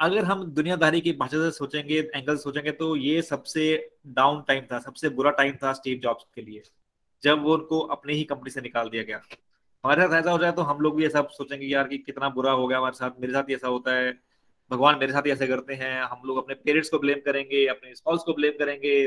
[0.00, 3.64] अगर हम दुनियादारी की भाषा से सोचेंगे एंगल सोचेंगे तो ये सबसे
[4.08, 6.62] डाउन टाइम था, सबसे बुरा टाइम था स्टीव जॉब्स के लिए,
[7.22, 9.20] जब वो उनको अपनी ही कंपनी से निकाल दिया गया।
[9.84, 12.52] हमारे साथ ऐसा हो जाए तो हम लोग भी ऐसा सोचेंगे, यार, कि कितना बुरा
[12.52, 14.12] हो गया हमारे साथ, मेरे साथ ऐसा होता है,
[14.70, 17.94] भगवान मेरे साथ ही ऐसे करते हैं, हम लोग अपने पेरेंट्स को ब्लेम करेंगे, अपने
[17.94, 19.04] स्पाउस को ब्लेम करेंगे,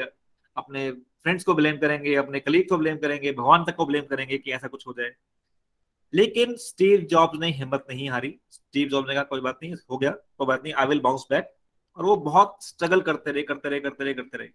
[0.58, 4.38] अपने फ्रेंड्स को ब्लेम करेंगे, अपने कलीग को ब्लेम करेंगे, भगवान तक को ब्लेम करेंगे
[4.38, 5.12] कि ऐसा कुछ हो जाए।
[6.13, 9.98] लेकिन स्टीव जॉब्स ने हिम्मत नहीं हारी। स्टीव जॉब्स ने कहा, कोई बात नहीं, हो
[9.98, 11.54] गया, कोई बात नहीं आई विल बाउंस बैक
[11.98, 14.48] और वो बहुत स्ट्रगल करते रहे करते रहे करते रहे करते रहे।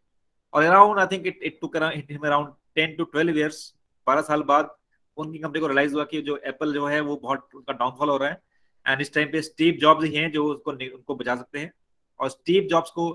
[0.52, 3.74] और around I think it it took around ten to twelve years
[4.06, 4.76] बारह साल बाद
[5.16, 8.16] उनकी कंपनी को रियलाइज़ हुआ कि जो एप्पल जो है, वो बहुत उनका डाउनफॉल हो
[8.16, 8.42] रहा है।
[8.88, 11.72] एंड इस टाइम पे स्टीव जॉब्स ही हैं जो उसको उनको बचा सकते हैं।
[12.20, 13.10] और स्टीव जॉब्स को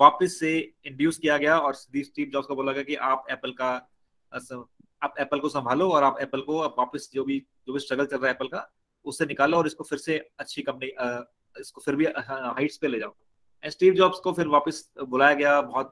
[0.00, 3.88] वापस से इंड्यूस किया गया और स्टीव जॉब्स को बोला गया कि आप एप्पल का
[5.02, 8.16] आप एप्पल को संभालो और आप एप्पल को वापस जो भी जो भी स्ट्रगल चल
[8.16, 8.68] रहा है एप्पल का,
[9.04, 10.86] उससे निकालो और इसको फिर से अच्छी कंपनी
[11.54, 13.14] इसको फिर भी हाइट्स पे ले जाओ।
[13.64, 15.90] एंड स्टीव जॉब्स को फिर वापस बुलाया गया, बहुत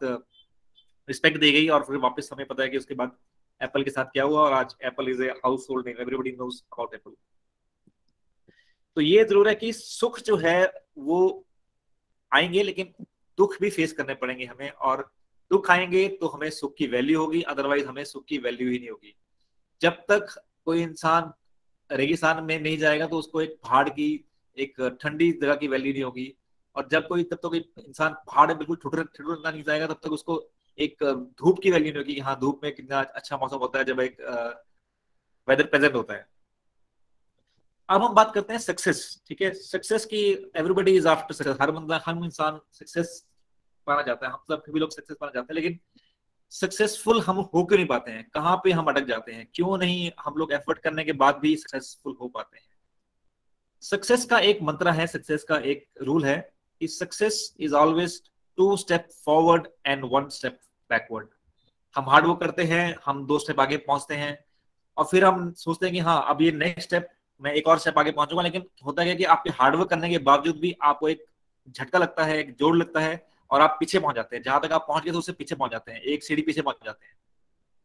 [1.09, 3.17] रिस्पेक्ट दी गई और फिर वापस हमें पता है कि उसके बाद
[3.61, 5.29] एप्पल के साथ क्या हुआ और आज Apple is a
[5.71, 7.13] household name everybody knows about Apple
[8.97, 11.47] तो ये ज़रूर है कि सुख जो है वो
[12.33, 12.93] आएँगे, लेकिन
[13.39, 15.11] दुख भी फेस करने पड़ेंगे हमें और
[15.51, 18.91] दुख आएँगे तो हमें सुख की वैल्यू होगी अदरवाइज़ हमें सुख की वैल्यू ही नहीं
[18.91, 19.15] होगी।
[19.81, 21.33] जब तक कोई इंसान
[21.91, 24.09] रेगिस्तान में नहीं जाएगा तो उसको एक पहाड़ की,
[24.59, 26.33] एक ठंडी जगह की वैल्यू नहीं होगी।
[26.77, 29.87] और जब कोई, तब तक तो कोई इंसान पहाड़ में बिल्कुल ठुठुर ठुठुर नहीं जाएगा,
[29.87, 30.43] तब तक उसको
[30.79, 31.05] एक
[31.39, 34.17] धूप की वैल्यू नहीं होगी हाँ धूप में कितना अच्छा मौसम होता है जब एक
[35.49, 36.27] वेदर प्रेजेंट होता है।
[37.89, 39.53] अब हम बात करते हैं सक्सेस ठीक है?
[39.55, 40.23] सक्सेस की
[40.57, 43.25] एवरीबडी इज़ आफ्टर सक्सेस हर बंदा, हर इंसान सक्सेस
[43.87, 45.79] पाना चाहता है, हम सब भी लोग सक्सेस पाना चाहते हैं, लेकिन
[46.53, 48.29] सक्सेसफुल हम हो क्यों नहीं पाते हैं?
[48.35, 49.47] कहाँ पे हम अटक जाते हैं?
[49.55, 52.65] क्यों नहीं हम लोग एफर्ट करने के बाद भी सक्सेसफुल हो पाते हैं?
[53.83, 56.37] सक्सेस का एक मंत्र है सक्सेस का एक रूल है
[56.81, 58.21] कि success is always
[58.59, 60.59] two step forward and one step
[60.91, 61.27] backward
[61.97, 64.39] हम हार्ड वर्क करते हैं, हम दो स्टेप आगे पहुँचते हैं,
[64.97, 67.09] और फिर हम सोचते हैं कि हाँ अब ये नेक्स्ट स्टेप
[67.41, 70.57] मैं एक और स्टेप आगे पहुंचूँगा, लेकिन होता है कि आपके हार्डवर्क करने के बावजूद
[70.57, 71.25] भी आपको एक
[71.69, 73.15] झटका लगता है, एक जोड़ लगता है
[73.51, 75.71] और आप पीछे पहुँच जाते हैं। जहाँ तक आप पहुँच गए तो उससे पीछे पहुँच
[75.71, 77.15] जाते हैं। एक सीढ़ी पीछे पहुँच जाते हैं।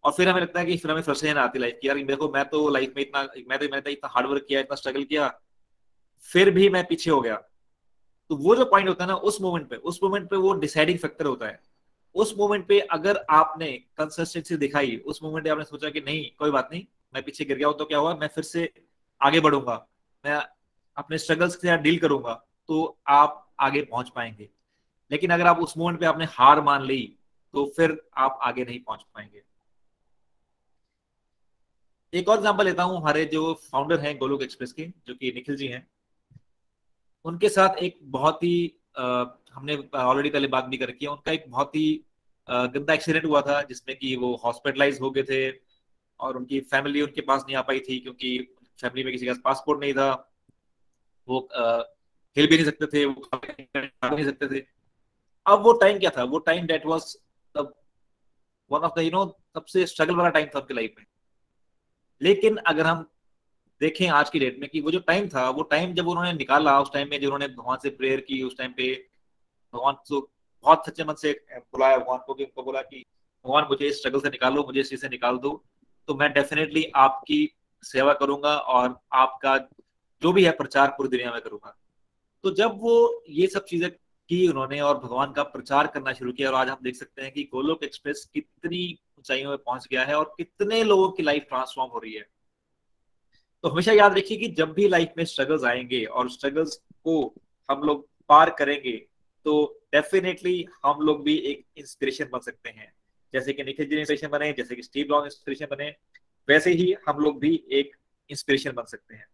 [0.04, 2.45] और फिर हमें लगता है कि फिर हमें फ्रस्ट्रेशन आती लाइफ की। यार, देखो, मैं
[2.45, 5.28] तो लाइफ में इतना, मैं तो मैंने इतना हार्डवर्क किया, इतना स्ट्रगल किया,
[6.26, 7.36] फिर भी मैं पीछे हो गया।
[8.30, 11.00] तो वो जो पॉइंट होता है ना, उस मोमेंट पे, उस मोमेंट पे वो डिसाइडिंग
[11.00, 11.60] फैक्टर होता है।
[12.15, 16.52] उस मोमेंट पे अगर आपने कंसिस्टेंसी दिखाई, उस मोमेंट पे आपने सोचा कि नहीं, कोई
[16.52, 18.15] बात नहीं, मैं पीछे गिर गया हूँ तो क्या हुआ?
[18.15, 18.71] मैं फिर से
[19.21, 19.76] आगे बढ़ूँगा।
[20.24, 20.41] मैं
[20.97, 22.34] अपने स्ट्रगल्स के साथ डील करूँगा
[22.69, 24.50] तो आप आगे पहुँच पाएँगे।
[25.12, 27.02] लेकिन अगर आप उस मोमेंट पे आपने हार मान ली
[27.54, 29.41] तो फिर आप आगे नहीं पहुँच पाएँगे।
[32.13, 35.56] एक और एग्ज़ाम्पल लेता हूँ, हमारे जो फाउंडर हैं, गोलोक एक्सप्रेस के, जो कि निखिल
[35.56, 35.88] जी हैं।
[37.26, 41.45] उनके साथ एक बहुत ही हमने ऑलरेडी पहले बात भी कर रखी है उनका एक
[41.50, 42.04] बहुत ही
[42.47, 45.50] गंदा एक्सीडेंट हुआ था, जिसमें कि वो हॉस्पिटलाइज हो गए थे
[46.19, 48.38] और उनकी फैमिली उनके पास नहीं आ पाई थी, क्योंकि
[48.80, 50.12] फैमिली में किसी का पासपोर्ट नहीं था।
[51.28, 54.65] वो खेल भी नहीं सकते थे, वो नहीं सकते थे।
[55.45, 56.23] अब वो टाइम क्या था?
[56.23, 57.15] वो time that was
[58.71, 59.25] one of the you know
[59.56, 61.06] सबसे स्ट्रगल वाला टाइम था उनकी लाइफ में।
[62.21, 63.06] लेकिन अगर हम
[63.82, 66.80] देखें आज की डेट में कि वो जो टाइम था, वो टाइम जब उन्होंने निकाला,
[66.82, 68.93] उस टाइम में जो उन्होंने भगवान से प्रेयर की, उस टाइम पे
[69.73, 70.30] भगवान को
[70.63, 73.06] बहुत सच्चे मन से बुलाया, भगवान को कि उनको बोला कि,
[73.45, 75.63] भगवान, मुझे इस स्ट्रगल से निकालो, मुझे इस चीज़ से निकाल दो।
[76.08, 79.58] तो मैं डेफिनेटली आपकी सेवा करूँगा और आपका
[80.21, 81.75] जो भी है प्रचार पूरी दुनिया में करूँगा।
[82.43, 83.89] तो जब वो ये सब चीज़ें
[84.32, 87.32] की उन्होंने और भगवान का प्रचार करना शुरू किया और आज हम देख सकते हैं
[87.32, 88.84] कि गोलोक एक्सप्रेस कितनी
[89.20, 92.26] ऊंचाइयों में पहुँच गया है और कितने लोगों की लाइफ ट्रांसफॉर्म हो रही है।
[93.63, 97.15] तो हमेशा याद रखिए कि जब भी लाइफ में स्ट्रगल्स आएँगे और स्ट्रगल्स को
[97.70, 98.91] हम लोग पार करेंगे
[99.46, 99.56] तो
[99.94, 102.91] डेफिनेटली हम लोग भी एक इंस्पिरेशन बन सकते हैं।
[103.34, 105.89] जैसे कि निखिल जी इंस्पिरेशन बने जैसे कि स्टीव लॉन्ग इंस्पिरेशन बने,
[106.48, 107.96] वैसे ही हम लोग भी एक
[108.30, 109.26] इंस्पिरेशन बन सकते हैं।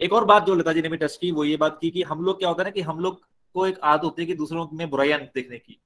[0.00, 2.02] एक और बात जो लता जी ने भी टच की, वो ये बात की कि
[2.02, 3.24] हम लोग क्या होता है ना कि हम लोग
[3.56, 5.78] को एक आदत होती है कि दूसरों में बुराइयाँ देखने की,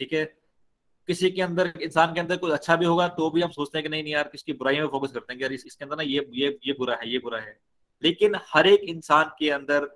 [0.00, 0.24] ठीक है?
[1.08, 3.82] किसी के अंदर, इंसान के अंदर कुछ अच्छा भी होगा तो भी हम सोचते हैं
[3.82, 6.02] कि नहीं नहीं यार, किसकी बुराइयों में फोकस करते हैं कि यार इसके अंदर ना
[6.04, 7.56] ये ये ये बुरा है, ये बुरा है।
[8.02, 9.86] लेकिन हर एक इंसान के अंदर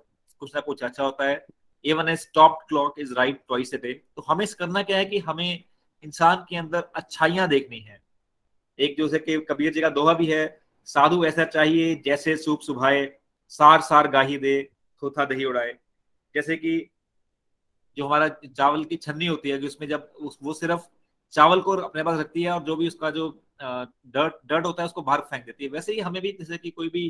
[0.41, 1.45] कुछ ना कुछ अच्छा होता है।
[1.85, 5.19] Even a stop clock is right twice a day तो हमें करना क्या है कि
[5.19, 5.63] हमें
[6.03, 8.01] इंसान के अंदर अच्छाइयाँ देखनी है।
[8.79, 9.19] एक जो से
[9.49, 13.05] कबीर जी का दोहा भी है, साधु ऐसा चाहिए जैसे सूप सुभाए
[13.51, 14.63] सार सार गाही दे,
[15.01, 15.73] थोथा दही उड़ाए।
[16.35, 16.73] जैसे कि
[17.97, 20.81] जो हमारा चावल की छन्नी होती है कि उसमें जब उस, वो सिर्फ़
[21.33, 23.29] चावल को अपने पास रखती है और जो भी उसका जो
[23.61, 26.69] डर्ट डर्ट होता है उसको बाहर फेंक देती है। वैसे ही हमें भी जैसे कि
[26.71, 27.05] कोई भी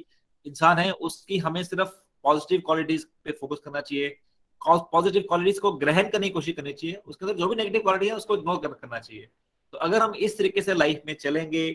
[0.45, 1.89] इंसान है उसकी हमें सिर्फ़
[2.25, 4.17] पॉजिटिव क्वालिटीज पे फोकस करना चाहिए।
[4.61, 8.07] पॉजिटिव क्वालिटीज को ग्रहण करने की कोशिश करनी चाहिए। उसके अंदर जो भी नेगेटिव क्वालिटी
[8.07, 9.27] है उसको इग्नोर करना चाहिए।
[9.73, 11.71] तो अगर हम इस तरीके से लाइफ में चलेंगे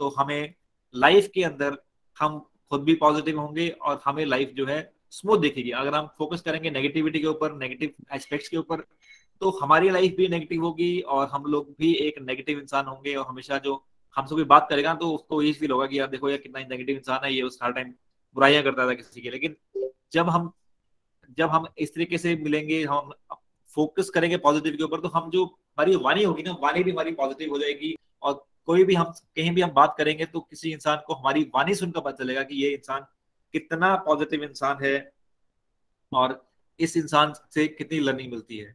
[0.00, 0.54] तो हमें
[0.94, 1.76] लाइफ के अंदर
[2.16, 2.38] हम
[2.70, 4.80] खुद भी पॉजिटिव होंगे और हमें लाइफ जो है
[5.12, 8.84] स्मूथ दिखेगी। अगर हम फोकस करेंगे नेगेटिविटी के ऊपर नेगेटिव एस्पेक्ट्स के ऊपर
[9.42, 13.26] तो हमारी लाइफ भी नेगेटिव होगी और हम लोग भी एक नेगेटिव इंसान होंगे और
[13.26, 13.82] हमेशा जो
[14.16, 16.96] हमसे कोई बात करेगा तो उसको यही फील होगा कि यार देखो यार कितना नेगेटिव
[16.96, 17.92] इंसान है ये, उस हर टाइम
[18.36, 19.56] बुराइयाँ करता था किसी की। लेकिन
[20.12, 20.52] जब हम
[21.38, 23.10] जब हम इस तरीके से मिलेंगे, हम
[23.70, 27.12] फोकस करेंगे पॉजिटिव के ऊपर तो हम जो हमारी वाणी होगी ना, वाणी भी हमारी
[27.12, 30.98] पॉजिटिव हो जाएगी और कोई भी हम, कहीं भी हम बात करेंगे तो किसी इंसान
[31.06, 33.06] को हमारी वाणी सुनकर पता चलेगा कि ये इंसान
[33.52, 35.12] कितना पॉजिटिव इंसान है
[36.12, 36.44] और
[36.80, 38.74] इस इंसान से कितनी लर्निंग मिलती है।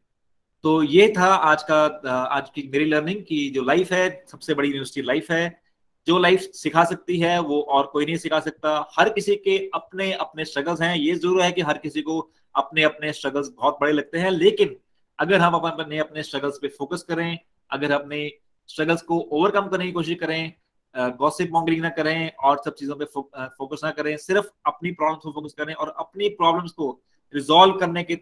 [0.63, 4.67] तो ये था आज का, आज की मेरी लर्निंग की जो लाइफ है, सबसे बड़ी
[4.69, 5.61] यूनिवर्सिटी लाइफ है।
[6.07, 10.11] जो लाइफ सिखा सकती है, वो और कोई नहीं सिखा सकता। हर किसी के अपने
[10.13, 12.19] अपने स्ट्रगल्स हैं। ये ज़रूर है कि हर किसी को
[12.55, 14.75] अपने अपने स्ट्रगल्स बहुत बड़े लगते हैं। लेकिन
[15.19, 17.37] अगर हम अपने अपने स्ट्रगल्स पे फोकस करें,
[17.71, 18.31] अगर अपने
[18.69, 20.53] स्ट्रगल्स को ओवरकम करने की कोशिश करें
[20.95, 25.31] गॉसिप मॉन्गरिंग ना करें और सब चीज़ों पे फोकस ना करें। सिर्फ़ अपनी प्रॉब्लम्स को
[25.31, 26.89] फोकस करें और अपनी प्रॉब्लम्स को
[27.33, 28.15] रिजॉल्व करने के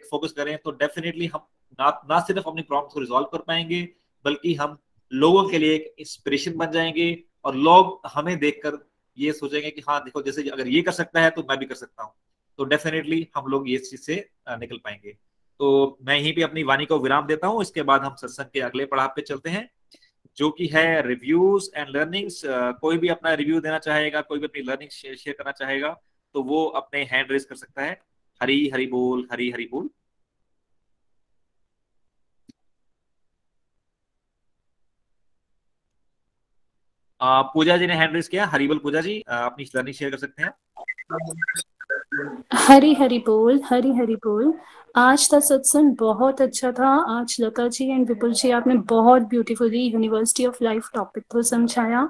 [0.00, 1.46] फोकस करें तो डेफिनेटली हम
[1.78, 3.82] ना ना सिर्फ़ अपनी प्रॉब्लम्स को रिजॉल्व कर पाएँगे,
[4.24, 4.76] बल्कि हम
[5.12, 7.06] लोगों के लिए एक इंस्पिरेशन बन जाएँगे
[7.44, 8.78] और लोग हमें देखकर
[9.16, 11.74] ये सोचेंगे कि हाँ देखो, जैसे अगर ये कर सकता है तो मैं भी कर
[11.74, 12.12] सकता हूँ।
[12.58, 14.14] तो डेफिनेटली हम लोग ये चीज़ से
[14.50, 15.12] निकल पाएँगे।
[15.60, 18.60] तो मैं यहीं पे अपनी वाणी को विराम देता हूँ। इसके बाद हम सत्संग के
[18.60, 19.68] अगले पड़ाव पे चलते हैं।
[20.36, 22.40] जो कि है रिव्यूज़ एंड लर्निंग्स
[22.80, 25.96] कोई भी अपना रिव्यू देना चाहेगा, कोई भी अपनी लर्निंग शेयर करना चाहेगा
[26.34, 28.00] तो वो अपने हैंड रेज कर सकता है।
[28.40, 29.90] हरी हरी बोल, हरी हरी बोल।
[37.20, 40.50] पूजा जी ने हैंड रेस किया। हरिबल पूजा जी अपनी लर्निंग शेयर कर सकते हैं।
[42.52, 44.54] हरी हरी बोल, हरी हरी बोल।
[44.96, 46.88] आज का सत्संग बहुत अच्छा था।
[47.20, 52.08] आज लता जी एंड विपुल जी, आपने बहुत beautifully university of life topic को समझाया।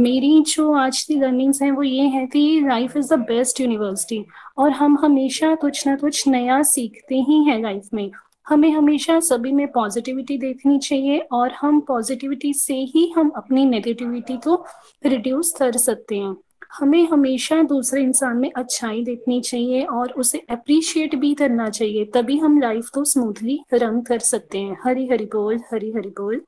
[0.00, 4.24] मेरी जो आज की लर्निंग्स हैं, वो ये है कि life is the best university
[4.58, 8.10] और हम हमेशा कुछ ना कुछ नया सीखते ही हैं लाइफ में।
[8.48, 14.36] हमें हमेशा सभी में पॉजिटिविटी देखनी चाहिए और हम पॉजिटिविटी से ही हम अपनी नेगेटिविटी
[14.36, 14.64] को
[15.06, 16.36] रिड्यूस कर सकते हैं।
[16.72, 22.38] हमें हमेशा दूसरे इंसान में अच्छाई देखनी चाहिए और उसे अप्रिशिएट भी करना चाहिए, तभी
[22.38, 26.40] हम लाइफ को स्मूथली रन कर सकते हैं। हरी हरी बोल, हरी हरी बोल।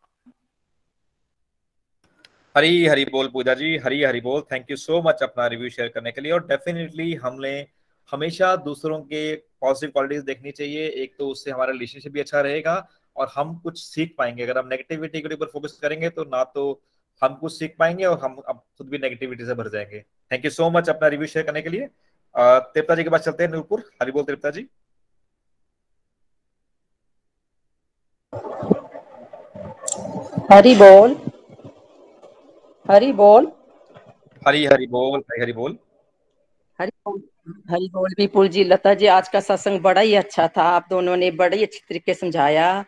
[2.54, 5.88] हरी हरी बोल पूजा जी, हरी हरी बोल। थैंक यू सो मच अपना रिव्यू शेयर
[5.88, 7.54] करने के लिए और डेफिनेटली हमने
[8.12, 12.76] हमेशा दूसरों के पॉजिटिव क्वालिटीज देखनी चाहिए। एक तो उससे हमारा रिलेशनशिप भी अच्छा रहेगा
[13.16, 16.80] और हम कुछ सीख पाएँगे। अगर हम नेगेटिविटी के ऊपर फोकस करेंगे तो ना तो
[17.22, 20.50] हम कुछ सीख पाएँगे और हम अब खुद भी नेगेटिविटी से भर जाएँगे। थैंक यू
[20.50, 21.88] सो मच अपना रिव्यू शेयर करने के लिए।
[22.34, 24.66] त्रिप्ता जी के पास चलते हैं नूरपुर। हरी बोल त्रिप्ता जी।
[30.52, 31.16] हरी बोल।
[32.86, 33.52] हरी बोल।
[34.42, 35.76] हरी हरी बोल हरी हरी बोल।
[36.78, 37.22] हरी बोल
[37.70, 41.16] हरी बोल विपुल जी। लता जी आज का सत्संग बड़ा ही अच्छा था। आप दोनों
[41.16, 42.84] ने बड़े ही अच्छी तरीके समझाया।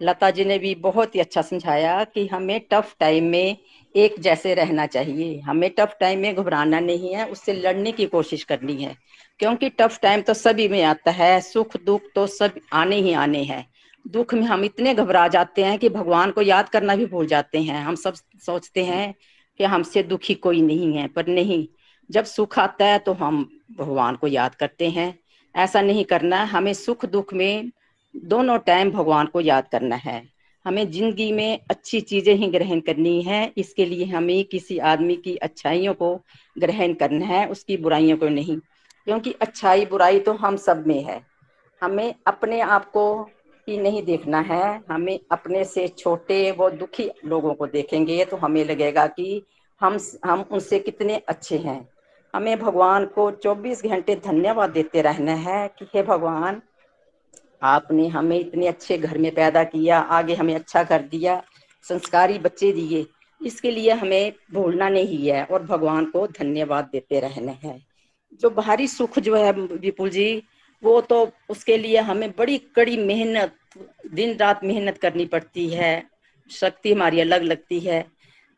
[0.00, 3.56] लता जी ने भी बहुत ही अच्छा समझाया कि हमें टफ टाइम में
[3.96, 8.44] एक जैसे रहना चाहिए। हमें टफ टाइम में घबराना नहीं है, उससे लड़ने की कोशिश
[8.44, 8.96] करनी है।
[9.38, 13.42] क्योंकि टफ टाइम तो सभी में आता है, सुख दुख तो सब आने ही आने
[13.42, 13.66] हैं।
[14.08, 17.62] दुख में हम इतने घबरा जाते हैं कि भगवान को याद करना भी भूल जाते
[17.62, 18.14] हैं। हम सब
[18.46, 19.14] सोचते हैं
[19.58, 21.68] कि हमसे दुखी कोई नहीं है, पर नहीं,
[22.10, 25.18] जब सुख आता है तो हम भगवान को याद करते हैं।
[25.56, 27.70] ऐसा नहीं करना, हमें सुख दुख में
[28.16, 33.22] दोनों टाइम भगवान को याद करना है। हमें ज़िंदगी में अच्छी चीज़ें ही ग्रहण करनी
[33.22, 36.14] है। इसके लिए हमें किसी आदमी की अच्छाइयों को
[36.58, 38.56] ग्रहण करना है, उसकी बुराइयों को नहीं।
[39.06, 41.20] क्योंकि अच्छाई, बुराई तो हम सब में है।
[41.82, 43.22] हमें अपने आप को
[43.68, 48.64] ही नहीं देखना है। हमें अपने से छोटे वो दुखी लोगों को देखेंगे तो हमें
[48.64, 49.42] लगेगा कि
[49.80, 51.88] हम हम उनसे कितने अच्छे हैं।
[52.34, 56.60] हमें भगवान को 24 घंटे धन्यवाद देते रहना है कि हे भगवान
[57.62, 61.42] आपने हमें इतने अच्छे घर में पैदा किया, आगे हमें अच्छा कर दिया,
[61.82, 63.06] संस्कारी बच्चे दिए,
[63.46, 67.80] इसके लिए हमें भूलना नहीं है और भगवान को धन्यवाद देते रहना है।
[68.42, 70.42] जो बाहरी सुख जो है विपुल जी,
[70.82, 73.54] वो तो उसके लिए हमें बड़ी कड़ी मेहनत,
[74.12, 76.02] दिन रात मेहनत करनी पड़ती है,
[76.50, 78.04] शक्ति हमारी अलग लगती है।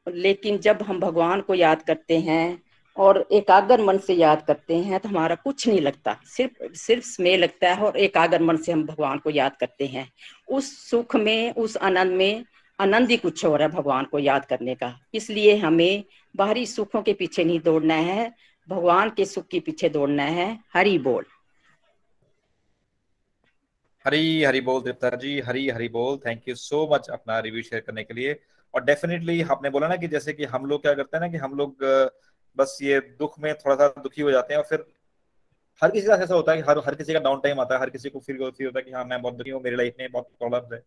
[0.06, 2.61] लेकिन जब हम भगवान को याद करते हैं
[2.96, 7.36] और एकाग्र मन से याद करते हैं तो हमारा कुछ नहीं लगता। सिर्फ़ सिर्फ़ स्मेह
[7.36, 10.10] लगता है और एकाग्र मन से हम भगवान को याद करते हैं।
[10.48, 12.44] उस सुख में, उस आनंद में
[12.78, 16.04] आनंद ही कुछ हो रहा है भगवान को याद करने का। इसलिए हमें
[16.36, 18.32] बाहरी सुखों के पीछे नहीं दौड़ना है,
[18.68, 21.24] भगवान के सुख के पीछे दौड़ना है। हरी बोल।
[24.04, 27.82] हरी हरी बोल दीप्ता जी, हरी हरी बोल। थैंक यू सो मच अपना रिव्यू शेयर
[27.82, 28.40] करने के लिए।
[28.74, 31.36] और डेफिनेटली आपने बोला ना कि जैसे कि हम लोग क्या करते हैं ना कि
[31.36, 31.84] हम लोग
[32.56, 34.84] बस ये दुख में थोड़ा सा दुखी हो जाते हैं और फिर
[35.82, 37.80] हर किसी का ऐसा होता है कि हर हर किसी का डाउन टाइम आता है,
[37.80, 40.10] हर किसी को फिर होता है कि हाँ मैं बहुत दुखी हूँ, मेरी लाइफ में
[40.12, 40.82] बहुत प्रॉब्लम है।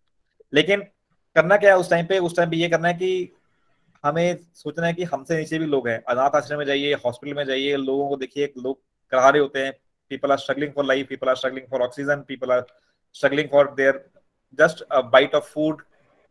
[0.53, 0.81] लेकिन
[1.35, 2.19] करना क्या है उस टाइम पे?
[2.19, 3.31] उस टाइम पे ये करना है कि
[4.03, 7.45] हमें सोचना है कि हमसे नीचे भी लोग हैं। अनाथ आश्रम में जाइए हॉस्पिटल में
[7.45, 8.79] जाइए, लोगों को देखिए, लोग
[9.11, 9.73] करा रहे होते हैं।
[10.09, 12.65] People are struggling for life people are struggling for oxygen people are
[13.13, 14.05] struggling for their
[14.59, 15.81] just a bite of food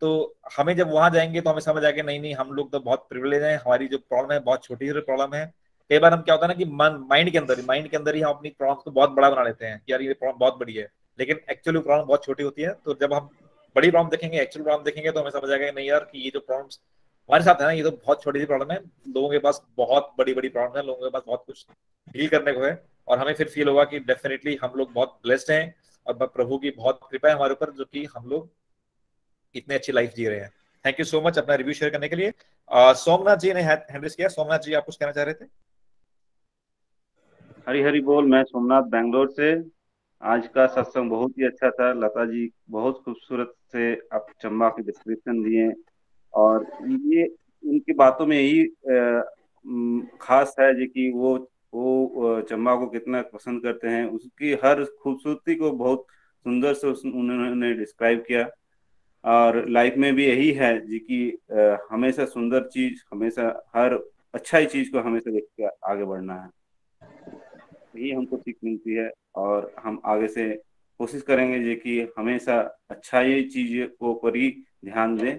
[0.01, 3.07] तो हमें जब वहाँ जाएँगे तो हमें समझ आएगा नहीं नहीं, हम लोग तो बहुत
[3.11, 5.53] प्रिविलेज हैं, हमारी जो प्रॉब्लम है, बहुत छोटी सी प्रॉब्लम है।
[5.91, 8.15] कई बार हम क्या होता है ना कि मन माइंड के अंदर माइंड के अंदर
[8.15, 10.75] ही हम अपनी प्रॉब्लम को बहुत बड़ा बना लेते हैं यार ये प्रॉब्लम बहुत बड़ी
[10.75, 10.89] है।
[11.19, 13.29] लेकिन एक्चुअली प्रॉब्लम बहुत छोटी होती है तो जब हम
[13.77, 16.41] बड़ी प्रॉब्लम देखेंगे एक्चुअल प्रॉब्लम देखेंगे तो हमें समझ आएगा नहीं यार कि ये जो
[16.41, 16.69] प्रॉब्लम
[17.29, 18.79] हमारे साथ है ना, ये तो बहुत छोटी सी प्रॉब्लम है।
[19.09, 21.67] लोगों के पास बहुत बड़ी बड़ी प्रॉब्लम है, लोगों के पास बहुत कुछ
[22.09, 25.51] डील करने को है और हमें फिर फील होगा कि डेफिनेटली हम लोग बहुत ब्लेस्ड
[25.53, 25.75] हैं
[26.07, 28.51] और प्रभु की बहुत कृपा है हमारे ऊपर, जो कि हम लोग
[29.55, 30.51] इतनी अच्छी लाइफ जी रहे हैं।
[30.85, 32.33] थैंक यू सो मच अपना रिव्यू शेयर करने के लिए।
[32.71, 35.47] सोमनाथ जी ने हैंडल किया। सोमनाथ जी, आप कुछ कहना चाह रहे थे?
[37.69, 39.55] हरी हरी बोल, मैं सोमनाथ, बैंगलोर से।
[40.23, 44.83] आज का सत्संग बहुत ही अच्छा था। लता जी, बहुत खूबसूरत से आप चंबा की
[44.83, 45.73] डिस्क्रिप्शन दिए।
[46.35, 47.25] और ये,
[47.63, 48.65] उनकी बातों में यही
[50.21, 51.37] खास है जी कि वो
[51.75, 56.07] वो चंबा को कितना पसंद करते हैं। उसकी हर खूबसूरती को बहुत
[56.47, 58.45] सुंदर से उन्होंने डिस्क्राइब किया।
[59.25, 61.39] और लाइफ में भी यही है जी कि
[61.93, 63.95] हमेशा सुंदर चीज़, हमेशा हर
[64.35, 66.51] अच्छा ही चीज़ को हमेशा देख के आगे बढ़ना है।
[67.97, 70.63] यही हमको सीख मिलती है और हम आगे से
[70.99, 72.61] कोशिश करेंगे जी कि हमेशा
[72.91, 75.39] अच्छा ही चीज़ को पर ही ध्यान दें।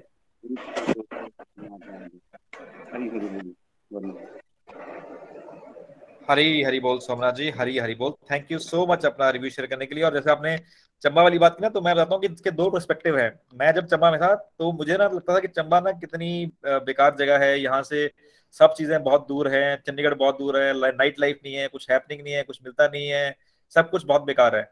[6.29, 9.67] हरी हरी बोल सोमनाथ जी, हरी हरी बोल। थैंक यू सो मच अपना रिव्यू शेयर
[9.67, 10.57] करने के लिए। और जैसे आपने
[11.03, 13.71] चंबा वाली बात की ना तो मैं बताता हूँ कि इसके दो परस्पेक्टिव है। मैं
[13.73, 17.45] जब चंबा में था तो मुझे ना लगता था कि चंबा ना कितनी बेकार जगह
[17.45, 18.09] है। यहाँ से
[18.55, 22.21] सब चीज़ें बहुत दूर है। चंडीगढ़ बहुत दूर है। नाइट लाइफ नहीं है, कुछ हैपनिंग
[22.21, 23.35] नहीं है, कुछ मिलता नहीं है।
[23.73, 24.63] सब कुछ बहुत बेकार है।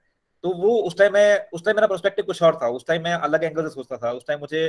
[0.43, 3.13] तो वो उस टाइम में, उस टाइम मेरा परस्पेक्टिव कुछ और था। उस टाइम मैं
[3.13, 4.67] अलग एंगल से सोचता था। उस टाइम मुझे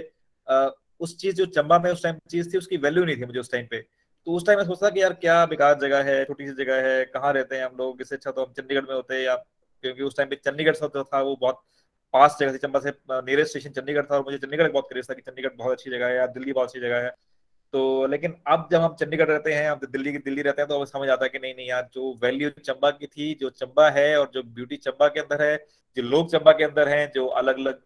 [1.01, 3.53] उस चीज़ जो चंबा में उस टाइम चीज़ थी, उसकी वैल्यू नहीं थी मुझे उस
[3.53, 3.85] टाइम पे।
[4.27, 7.05] तो उस टाइम मैं सोचता कि यार क्या बेकार जगह है, छोटी सी जगह है,
[7.07, 8.01] कहाँ रहते हैं हम लोग?
[8.01, 9.35] इससे अच्छा तो हम चंडीगढ़ में होते या
[9.85, 11.61] क्योंकि उस टाइम पे चंडीगढ़ से था, वो बहुत
[12.15, 15.15] पास जगह थी, चंबा से नियरेस्ट स्टेशन चंडीगढ़ था और मुझे चंडीगढ़ बहुत क्रेज था
[15.15, 17.11] कि चंडीगढ़ बहुत अच्छी जगह है, या दिल्ली बहुत अच्छी जगह है।
[17.75, 20.77] तो लेकिन अब जब हम चंडीगढ़ रहते हैं, अब दिल्ली की दिल्ली रहते हैं तो
[20.77, 23.89] हमें समझ आता है कि नहीं नहीं यार, जो वैल्यू चंबा की थी, जो चंबा
[23.91, 25.57] है और जो ब्यूटी चंबा के अंदर है,
[25.97, 27.81] जो लोग चंबा के अंदर हैं, जो अलग अलग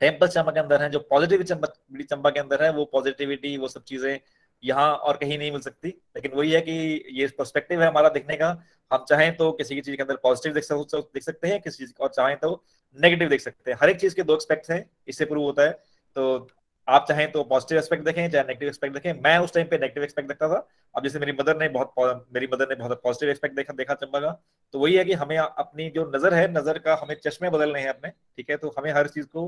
[0.00, 1.68] टेंपल चंबा के अंदर है, जो पॉजिटिव चंबा
[2.04, 4.18] चंबा के अंदर है, वो पॉजिटिविटी वो सब चीज़ें
[4.62, 6.72] यहाँ और कहीं नहीं मिल सकती। लेकिन वही है कि
[7.12, 8.48] ये पर्सपेक्टिव है हमारा देखने का।
[8.90, 12.08] हम चाहें तो किसी की चीज़ के अंदर पॉजिटिव देख सकते हैं, किसी चीज़ और
[12.10, 12.64] चाहें तो
[12.98, 15.70] नेगेटिव देख सकते हैं। हर एक चीज़ के दो एक्सपेक्ट हैं, इससे प्रूव होता है।
[16.16, 16.48] तो
[16.88, 20.02] आप चाहें तो पॉजिटिव एक्सपेक्ट देखें, चाहे नेगेटिव एक्सपेक्ट देखें। मैं उस टाइम पे नेगेटिव
[20.02, 23.56] एक्सपेक्ट देखता था। अब जैसे मेरी मदर ने बहुत मेरी मदर ने बहुत पॉजिटिव एक्सपेक्ट
[23.56, 24.30] देखा देखा चंबा का।
[24.74, 27.88] तो वही है कि हमें अपनी जो नज़र है, नज़र का हमें चश्मे बदलने हैं
[27.88, 28.56] अपने, ठीक है?
[28.56, 29.46] तो हमें हर चीज़ को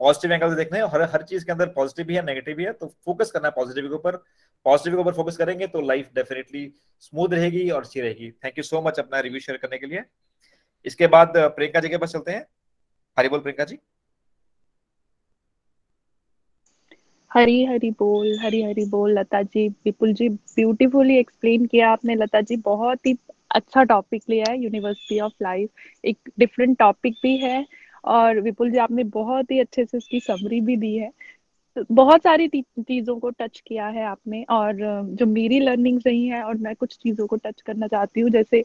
[0.00, 2.64] पॉजिटिव एंगल से देखना है हर हर चीज़ के अंदर पॉजिटिव भी है, नेगेटिव भी
[2.64, 4.16] है तो फोकस करना है पॉजिटिव के ऊपर।
[4.66, 6.72] पॉजिटिव के ऊपर फोकस करेंगे तो लाइफ डेफिनेटली
[7.02, 10.02] स्मूथ रहेगी और अच्छी रहेगी। थैंक यू सो मच अपना रिव्यू शेयर करने के लिए।
[10.84, 12.44] इसके बाद प्रियंका जी के पास चलते हैं।
[13.16, 13.78] हरी बोल प्रियंका जी।
[17.30, 22.40] हरी हरी बोल, हरी हरी बोल, लता जी, विपुल जी ब्यूटीफुली एक्सप्लेन किया आपने। लता
[22.40, 23.16] जी, बहुत ही
[23.50, 27.64] अच्छा टॉपिक लिया है यूनिवर्सिटी ऑफ़ लाइफ एक डिफरेंट टॉपिक भी है।
[28.04, 31.10] और विपुल जी आपने बहुत ही अच्छे से इसकी समरी भी दी है।
[31.90, 34.76] बहुत सारी चीज़ों को टच किया है आपने और
[35.16, 38.64] जो मेरी लर्निंग रही है और मैं कुछ चीज़ों को टच करना चाहती हूँ जैसे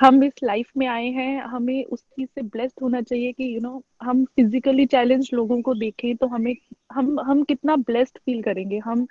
[0.00, 3.52] हम इस लाइफ में आए हैं हमें उस चीज़ से ब्लेस्ड होना चाहिए कि यू
[3.52, 6.54] you नो know, हम फिजिकली चैलेंज लोगों को देखें तो हमें
[6.92, 9.06] हम हम कितना ब्लेस्ड फील करेंगे। हम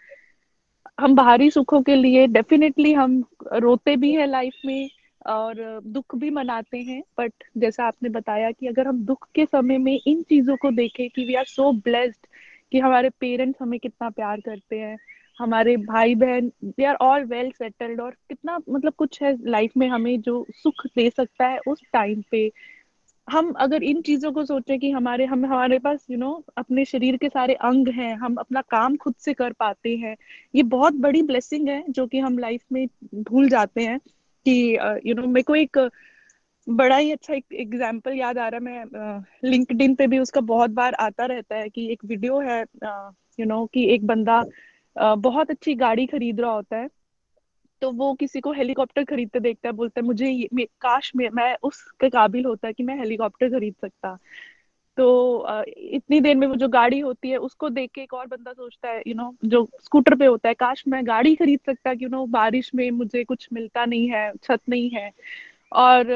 [0.99, 3.23] हम बाहरी सुखों के लिए डेफिनेटली हम
[3.53, 4.89] रोते भी हैं लाइफ में
[5.25, 9.77] और दुख भी मनाते हैं बट जैसा आपने बताया कि अगर हम दुख के समय
[9.77, 12.27] में इन चीज़ों को देखें कि वी आर सो ब्लेस्ड
[12.71, 14.97] कि हमारे पेरेंट्स हमें कितना प्यार करते हैं
[15.39, 19.87] हमारे भाई बहन they are all well settled और कितना मतलब कुछ है लाइफ में
[19.87, 22.51] हमें जो सुख दे सकता है उस टाइम पे।
[23.27, 26.53] हम अगर इन चीज़ों को सोचें कि हमारे हम हमारे पास यू you नो know,
[26.57, 30.15] अपने शरीर के सारे अंग हैं हम अपना काम खुद से कर पाते हैं
[30.55, 33.99] ये बहुत बड़ी ब्लेसिंग है जो कि हम लाइफ में भूल जाते हैं।
[34.45, 35.77] कि यू नो मेरे को एक
[36.67, 40.69] बड़ा ही अच्छा एक एग्ज़ाम्पल याद आ रहा है, मैं लिंकडिन पे भी उसका बहुत
[40.71, 42.61] बार आता रहता है कि एक वीडियो है
[43.39, 44.43] यू नो कि एक बंदा
[44.95, 46.89] बहुत अच्छी गाड़ी खरीद रहा होता है
[47.81, 51.55] तो वो किसी को हेलीकॉप्टर खरीदते देखता है, बोलता है, मुझे ये काश में, मैं
[51.63, 54.17] उसके काबिल होता कि मैं हेलीकॉप्टर खरीद सकता।
[54.97, 58.53] तो इतनी देर में वो जो गाड़ी होती है उसको देख के एक और बंदा
[58.53, 61.59] सोचता है यू you नो know, जो स्कूटर पे होता है काश मैं गाड़ी खरीद
[61.65, 65.11] सकता यू नो बारिश में मुझे कुछ मिलता नहीं है छत नहीं है।
[65.71, 66.07] और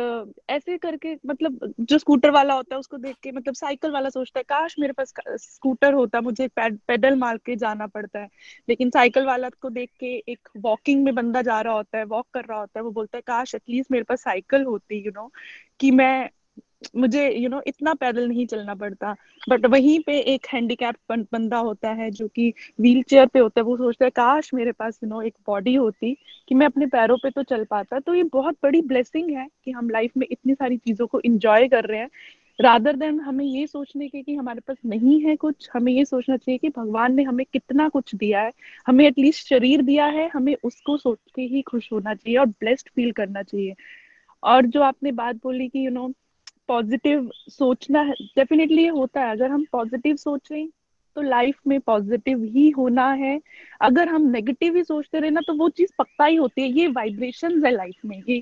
[0.50, 4.40] ऐसे करके मतलब जो स्कूटर वाला होता है उसको देख के मतलब साइकिल वाला सोचता
[4.40, 8.28] है काश मेरे पास स्कूटर होता मुझे पेडल मार के जाना पड़ता है।
[8.70, 12.28] लेकिन साइकिल वाला को देख के एक वॉकिंग में बंदा जा रहा होता है वॉक
[12.34, 15.16] कर रहा होता है वो बोलता है काश एटलीस्ट मेरे पास साइकिल होती यू you
[15.16, 15.32] नो know,
[15.80, 16.30] कि मैं
[16.98, 19.16] मुझे यू you नो know, इतना पैदल नहीं चलना पड़ता।
[19.50, 23.66] बट वहीं पे एक हैंडीकैप बंदा होता है जो कि व्हील चेयर पे होता है
[23.66, 26.18] वो सोचता है काश मेरे पास यू you नो know, एक बॉडी होती
[26.50, 29.72] कि मैं अपने पैरों पे तो चल पाता। तो ये बहुत बड़ी ब्लेसिंग है कि
[29.72, 32.10] हम लाइफ में इतनी सारी चीज़ों को इंजॉय कर रहे हैं।
[32.62, 36.38] रादर देन हमें ये सोचने के कि हमारे पास नहीं है कुछ हमें ये सोचना
[36.38, 38.52] चाहिए कि भगवान ने हमें कितना कुछ दिया है।
[38.88, 42.90] हमें एटलीस्ट शरीर दिया है हमें उसको सोच के ही खुश होना चाहिए और ब्लेस्ड
[42.96, 43.76] फील करना चाहिए।
[44.44, 46.14] और जो आपने बात बोली कि you you know know,
[46.70, 48.04] positive सोचना
[48.36, 50.52] डेफिनेटली ये होता है। अगर हम पॉजिटिव सोच
[51.16, 53.40] तो लाइफ में पॉजिटिव ही होना है।
[53.82, 56.88] अगर हम नेगेटिव ही सोचते रहे ना तो वो चीज़ पक्का ही होती है। ये
[56.90, 58.42] वाइब्रेशन है लाइफ में। ये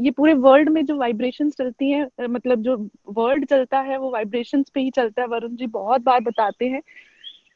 [0.00, 2.76] ये पूरे वर्ल्ड में जो वाइब्रेशन चलती हैं मतलब जो
[3.08, 6.82] वर्ल्ड चलता है, वो वाइब्रेशन पे ही चलता है। वरुण जी बहुत बार बताते हैं।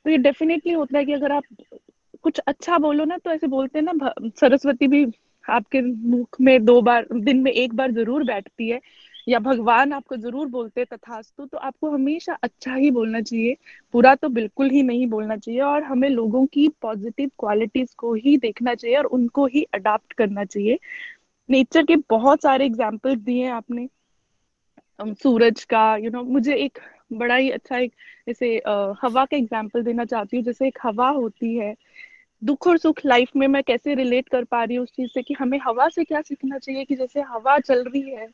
[0.05, 1.43] तो ये डेफिनेटली होता है कि अगर आप
[2.25, 5.07] कुछ अच्छा बोलो ना तो ऐसे बोलते हैं ना सरस्वती भी
[5.45, 8.81] आपके मुख में दो बार, दिन में एक बार ज़रूर बैठती है।
[9.27, 13.57] या भगवान आपको ज़रूर बोलते तथास्तु तो आपको हमेशा अच्छा ही बोलना चाहिए।
[13.95, 18.37] बुरा तो बिल्कुल ही नहीं बोलना चाहिए और हमें लोगों की पॉजिटिव क्वालिटीज को ही
[18.39, 20.79] देखना चाहिए और उनको ही अडाप्ट करना चाहिए।
[21.49, 23.89] नेचर के बहुत सारे एग्ज़ाम्पल दिए हैं आपने।
[25.15, 26.79] सूरज का यू you नो know, मुझे एक
[27.13, 27.93] बड़ा ही अच्छा एक
[28.29, 28.55] जैसे
[29.03, 31.75] हवा का एग्ज़ाम्पल देना चाहती हूँ। जैसे एक हवा होती है
[32.43, 35.23] दुख और सुख लाइफ में मैं कैसे रिलेट कर पा रही हूँ उस चीज़ से
[35.23, 38.27] कि हमें हवा से क्या सीखना चाहिए कि जैसे हवा चल रही है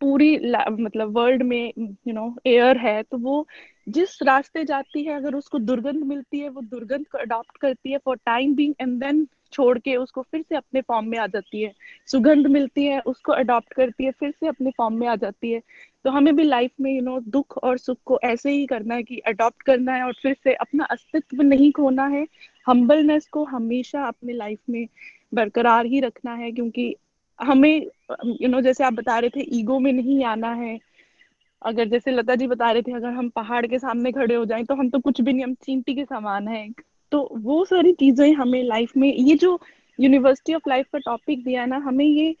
[0.00, 0.36] पूरी
[0.80, 3.46] मतलब वर्ल्ड में यू नो एयर है तो वो
[3.86, 7.98] जिस रास्ते जाती है, अगर उसको दुर्गंध मिलती है, वो दुर्गंध को अडॉप्ट करती है
[7.98, 11.62] for time being and then छोड़ के उसको फिर से अपने फॉर्म में आ जाती
[11.62, 11.72] है।
[12.08, 15.60] सुगंध मिलती है, उसको अडॉप्ट करती है, फिर से अपने फॉर्म में आ जाती है।
[16.04, 19.02] तो हमें भी लाइफ में यू नो दुख और सुख को ऐसे ही करना है
[19.02, 22.26] कि अडॉप्ट करना है और फिर से अपना अस्तित्व नहीं खोना है।
[22.66, 24.86] हम्बलनेस को हमेशा अपने लाइफ में
[25.34, 26.94] बरकरार ही रखना है, क्योंकि
[27.42, 27.86] हमें
[28.42, 30.78] यू नो जैसे आप बता रहे थे ईगो में नहीं आना है।
[31.62, 34.64] अगर जैसे लता जी बता रहे थे, अगर हम पहाड़ के सामने खड़े हो जाएँ
[34.64, 36.68] तो हम तो कुछ भी नहीं, हम चींटी के समान है।
[37.12, 39.58] तो वो सारी चीज़ें हमें लाइफ में, ये जो
[39.98, 42.34] यूनिवर्सिटी ऑफ़ लाइफ का टॉपिक दिया ना, हमें ये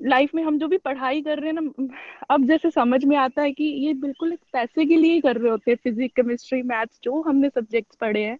[0.00, 1.88] लाइफ में हम जो भी पढ़ाई कर रहे हैं ना,
[2.30, 5.36] अब जैसे समझ में आता है कि ये बिल्कुल एक पैसे के लिए ही कर
[5.36, 8.38] रहे होते हैं फिजिक्स केमिस्ट्री मैथ्स जो हमने सब्जेक्ट्स पढ़े हैं।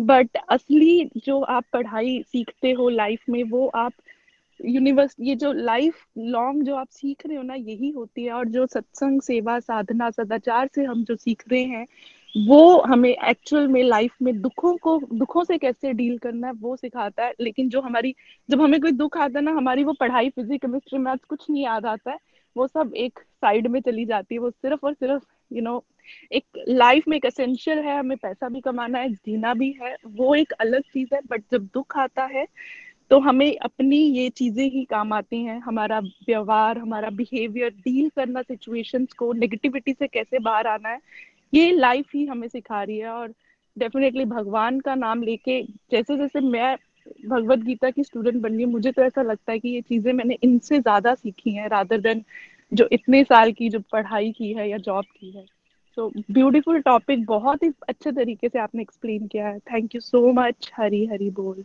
[0.00, 3.92] बट असली जो आप पढ़ाई सीखते हो लाइफ में, वो आप
[4.60, 8.48] यूनिवर्स ये जो लाइफ लॉन्ग जो आप सीख रहे हो ना यही होती है। और
[8.48, 11.86] जो सत्संग सेवा साधना सदाचार से हम जो सीख रहे हैं
[12.34, 16.74] वो हमें एक्चुअल में लाइफ में दुखों को दुखों से कैसे डील करना है वो
[16.76, 18.14] सिखाता है। लेकिन जो हमारी
[18.48, 21.64] जब हमें कोई दुख आता है ना हमारी वो पढ़ाई फिजिक्स केमिस्ट्री मैथ्स कुछ नहीं
[21.64, 22.18] याद आता है
[22.56, 25.70] वो सब एक साइड में चली जाती है। वो सिर्फ़ और सिर्फ़ यू you नो
[25.70, 25.82] know,
[26.32, 30.34] एक लाइफ में एक असेंशियल है हमें पैसा भी कमाना है जीना भी है वो
[30.34, 32.46] एक अलग चीज़ है। बट जब दुख आता है
[33.10, 38.42] तो हमें अपनी ये चीज़ें ही काम आती हैं, हमारा व्यवहार, हमारा बिहेवियर डील करना
[38.42, 41.00] सिचुएशंस को नेगेटिविटी से कैसे बाहर आना है,
[41.52, 43.32] ये लाइफ ही हमें सिखा रही है और
[43.76, 46.76] डेफिनेटली भगवान का नाम लेके जैसे जैसे मैं
[47.28, 50.36] भगवत गीता की स्टूडेंट बन गई मुझे तो ऐसा लगता है कि ये चीज़ें मैंने
[50.42, 52.22] इनसे ज़्यादा सीखी हैं रादर देन
[52.72, 55.44] जो इतने साल की जो पढ़ाई की है या जॉब की है।
[55.96, 60.32] सो ब्यूटीफुल टॉपिक बहुत ही अच्छे तरीके से आपने एक्सप्लेन किया है। Thank you so
[60.32, 61.64] much Hari Hari बोल।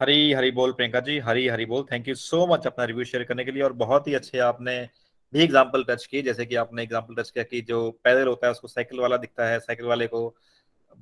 [0.00, 3.24] हरी हरी बोल प्रियंका जी, हरी हरी बोल। थैंक यू सो मच अपना रिव्यू शेयर
[3.24, 4.76] करने के लिए और बहुत ही अच्छे आपने
[5.32, 8.50] भी एग्ज़ाम्पल टच किए, जैसे कि आपने एग्ज़ाम्पल टच किया कि जो पैदल होता है
[8.52, 10.28] उसको साइकिल वाला दिखता है साइकिल वाले को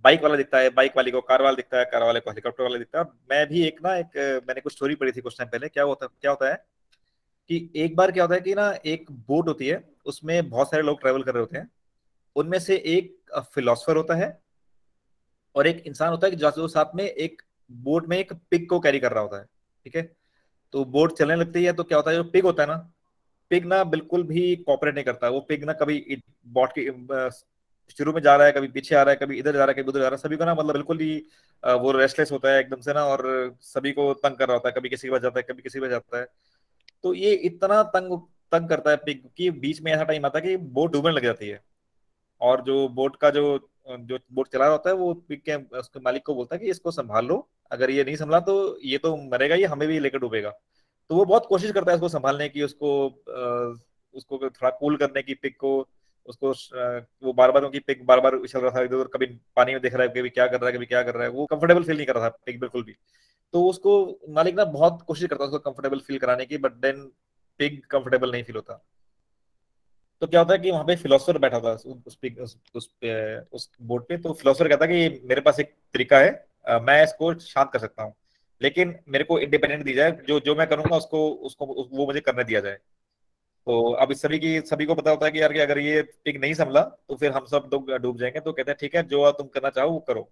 [0.05, 2.64] बाइक वाला दिखता है बाइक वाले को कार वाला दिखता है कार वाले को हेलीकॉप्टर
[2.64, 5.51] वाला दिखता है। मैं भी एक ना एक, मैंने कुछ स्टोरी पढ़ी थी कुछ टाइम
[5.51, 6.64] पहले, क्या होता क्या होता है
[7.51, 10.82] कि एक बार क्या होता है कि ना एक बोट होती है, उसमें बहुत सारे
[10.82, 11.70] लोग ट्रेवल कर रहे होते हैं।
[12.36, 14.38] उनमें से एक फिलोसफर होता है
[15.55, 17.43] और एक इंसान होता है जो साथ में एक
[17.84, 19.44] बोट में एक पिग को कैरी कर रहा होता है,
[19.86, 20.02] ठीक है?
[20.74, 22.76] तो बोट चलने लगती है तो क्या होता है, जो पिग होता है ना
[23.50, 27.30] पिग ना बिल्कुल भी कॉपरेट नहीं करता, वो पिग ना कभी बोट के
[27.98, 29.74] शुरू में जा रहा है, कभी पीछे आ रहा है, कभी इधर जा रहा है,
[29.74, 31.16] कभी उधर जा रहा है, सभी को ना मतलब बिल्कुल ही
[31.62, 33.24] वो रेस्टलेस होता है एकदम से ना और
[33.62, 35.78] सभी को तंग कर रहा होता है, कभी किसी के पास जाता है, कभी किसी
[35.78, 36.26] के पास जाता है।
[37.04, 38.18] तो ये इतना तंग
[38.52, 41.22] तंग करता है पिग की बीच में ऐसा टाइम आता है कि बोट डूबने लग
[41.22, 41.60] जाती है।
[42.40, 43.44] और जो बोट का जो
[43.88, 46.70] जो बोट चला रहा होता है, वो पिग के, उसके मालिक को बोलता है कि
[46.70, 47.36] इसको संभाल लो
[47.72, 48.54] अगर ये नहीं संभला तो
[48.84, 50.50] ये तो मरेगा ये हमें भी लेकर डूबेगा।
[51.10, 52.90] तो वो बहुत कोशिश करता है उसको संभालने की उसको
[54.14, 55.72] उसको थोड़ा कूल करने की पिक को
[56.26, 56.50] उसको
[57.26, 59.80] वो बार बार उनकी पिक बार बार उछल रहा था इधर उधर कभी पानी में
[59.82, 61.82] देख रहा है कभी क्या कर रहा है कभी क्या कर रहा है वो कंफर्टेबल
[61.82, 62.96] फील नहीं कर रहा था पिक बिल्कुल भी।
[63.54, 63.94] तो उसको
[64.28, 67.02] मालिक ना बहुत कोशिश करता उसको कंफर्टेबल फील कराने की बट देन
[67.60, 68.82] पिग कंफर्टेबल नहीं फील होता।
[70.22, 72.88] तो क्या होता है कि वहाँ पे फिलोसफर बैठा था उस उस, उस, उस,
[73.52, 76.30] उस बोर्ड पे तो फिलोसफर कहता है कि मेरे पास एक तरीका है
[76.66, 78.14] मैं इसको शांत कर सकता हूँ।
[78.60, 82.44] लेकिन मेरे को इंडिपेंडेंट दी जाए, जो जो मैं करूँगा उसको उसको वो मुझे करने
[82.44, 82.74] दिया जाए।
[83.66, 86.02] तो अब इस सभी की, सभी को पता होता है कि यार कि अगर ये
[86.24, 89.02] पिग नहीं संभला तो फिर हम सब लोग डूब जाएँगे। तो कहते हैं, ठीक है,
[89.02, 90.22] जो तुम करना चाहो वो करो।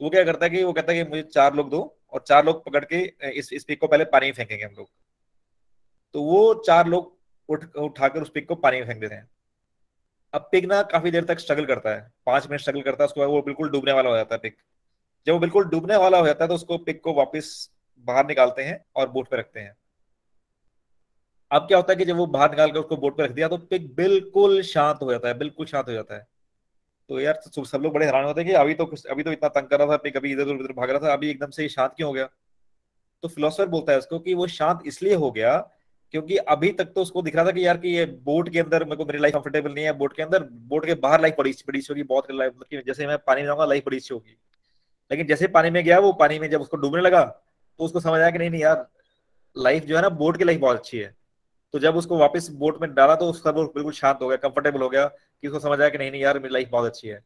[0.00, 1.80] तो वो क्या करता है कि, वो कहता है कि मुझे चार लोग दो
[2.12, 3.00] और चार लोग पकड़ के
[3.30, 4.88] इस इस पिग को पहले पानी में फेंकेंगे हम लोग।
[6.14, 7.16] तो वो चार लोग
[7.48, 9.28] उठ, उठाकर उस पिक को पानी में फेंक देते हैं।
[10.34, 13.20] अब पिक ना काफ़ी देर तक स्ट्रगल करता है। पाँच मिनट स्ट्रगल करता है, उसके
[13.20, 14.52] बाद वो बिल्कुल डूबने वाला हो जाता है पिग
[15.26, 17.48] जब वो बिल्कुल डूबने वाला हो जाता है तो उसको पिक को वापस
[18.06, 19.74] बाहर निकालते हैं और बोट पे रखते हैं।
[21.50, 23.48] अब क्या होता है कि जब वो बाहर निकाल कर उसको बोट पे रख दिया
[23.48, 26.26] तो पिक बिल्कुल शांत हो जाता है, बिल्कुल शांत हो जाता है।
[27.10, 29.68] तो यार, सब लोग बड़े हैरान होते हैं कि अभी तो अभी तो इतना तंग
[29.68, 32.08] कर रहा था पिग अभी इधर उधर भाग रहा था, अभी एकदम से शांत क्यों
[32.08, 32.28] हो गया?
[33.22, 35.56] तो फिलोसफर बोलता है उसको कि वो शांत इसलिए हो गया
[36.14, 38.84] क्योंकि अभी तक तो उसको दिख रहा था कि यार कि ये बोट के अंदर,
[38.84, 41.52] मेरे को, मेरी लाइफ कंफर्टेबल नहीं है, बोट के अंदर, बोट के बाहर लाइफ बड़ी
[41.68, 44.36] बड़ी होगी, बहुत मतलब जैसे मैं पानी में जाऊँगा लाइफ बड़ी होगी।
[45.10, 48.20] लेकिन जैसे पानी में गया वो पानी में जब उसको डूबने लगा तो उसको समझ
[48.20, 48.86] आया कि नहीं नहीं यार
[49.56, 51.14] लाइफ जो है ना बोट की लाइफ बहुत अच्छी है।
[51.74, 54.82] तो जब उसको वापस बोट में डाला तो उसका वो बिल्कुल शांत हो गया कंफर्टेबल
[54.82, 57.20] हो गया कि उसको समझ आया कि नहीं नहीं यार मेरी लाइफ बहुत अच्छी है।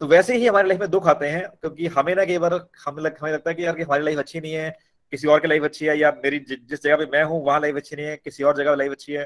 [0.00, 2.54] तो वैसे ही हमारी लाइफ में दुख आते हैं क्योंकि हमें ना कई बार
[2.86, 4.70] हमें लग, हमें लगता है कि यार कि हमारी लाइफ अच्छी नहीं है
[5.12, 7.76] किसी और की लाइफ अच्छी है या मेरी जिस जगह पे मैं हूँ वहाँ लाइफ
[7.76, 9.24] अच्छी नहीं है किसी और जगह लाइफ अच्छी है।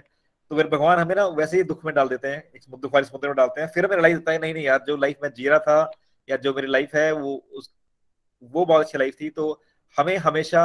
[0.50, 3.06] तो फिर भगवान हमें ना वैसे ही दुख में डाल देते हैं इस दुख वाले
[3.06, 5.30] समुद्र में डालते हैं। फिर हमें रिलाइज होता है नहीं नहीं यार जो लाइफ में
[5.36, 5.90] जी रहा था
[6.28, 7.34] या जो मेरी लाइफ है वो
[8.42, 9.60] वो बहुत अच्छी लाइफ थी। तो
[9.96, 10.64] हमें हमेशा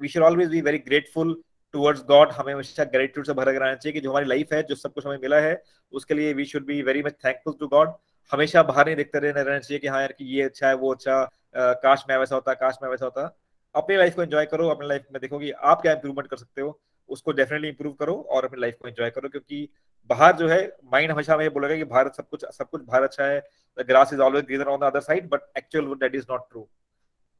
[0.00, 1.34] we should always be very grateful
[1.74, 4.74] towards God हमें हमेशा ग्रेटिट्यूड से भरा रहना चाहिए कि जो हमारी लाइफ है, जो
[4.74, 5.62] सब कुछ हमें मिला है,
[5.92, 7.92] उसके लिए we should be very much thankful to God
[8.32, 10.92] हमेशा बाहर नहीं देखते रहना रहना चाहिए कि हाँ यार, कि ये अच्छा है, वो
[10.94, 11.24] अच्छा
[11.56, 13.36] काश मैं वैसा होता, काश मैं वैसा होता।
[13.74, 16.62] अपनी लाइफ को एंजॉय करो, अपनी लाइफ में देखो कि आप क्या इंप्रूवमेंट कर सकते
[16.62, 19.68] हो, उसको डेफिनेटली इंप्रूव करो और अपनी लाइफ को एंजॉय करो, क्योंकि
[20.10, 20.60] बाहर जो है
[20.92, 23.40] माइंड हमेशा हमें बोलेगा कि भारत सब कुछ सब कुछ बाहर अच्छा है
[23.78, 26.68] the grass is always greener on the other side but actual that is not true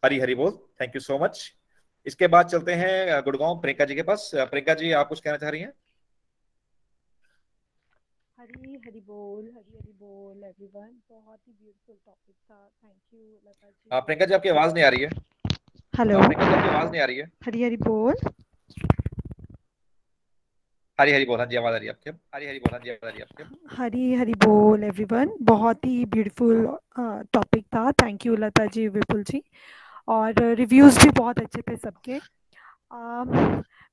[0.03, 0.51] Hari Hari बोल
[0.81, 1.41] थैंक यू सो मच
[2.07, 4.31] इसके बाद चलते हैं गुड़गांव प्रियंका जी के पास.
[4.35, 5.73] प्रियंका जी आप कुछ कहना चाह रही हैं?
[8.39, 12.69] हरी हरी बोल हरी हरी बोल एवरीवन बहुत ही ब्यूटीफुल टॉपिक था.
[12.85, 14.01] Thank you Lata ji.
[14.01, 15.11] Priyanka ji आपकी आवाज़ नहीं आ रही है।
[15.95, 18.15] हेलो प्रियंका जी आपकी आवाज़ नहीं आ रही है। हरी हरी बोल।
[20.99, 21.49] हरी हरी बोल आ आ
[24.19, 26.79] हरी बोल एवरीवन बहुत ही ब्यूटीफुल
[27.33, 29.43] टॉपिक था। Thank you Lata ji Vipul ji.
[30.09, 32.21] और रिव्यूज़ भी बहुत अच्छे थे सबके।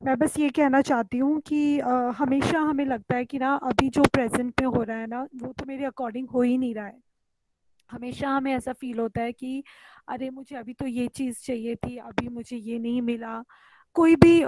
[0.06, 3.90] मैं बस ये कहना चाहती हूँ कि आ, हमेशा हमें लगता है कि ना अभी
[3.90, 6.86] जो प्रेजेंट में हो रहा है ना वो तो मेरे अकॉर्डिंग हो ही नहीं रहा
[6.86, 7.00] है।
[7.90, 9.64] हमेशा हमें ऐसा फील होता है कि
[10.08, 13.44] अरे मुझे अभी तो ये चीज़ चाहिए थी अभी मुझे ये नहीं मिला।
[13.96, 14.44] कोई भी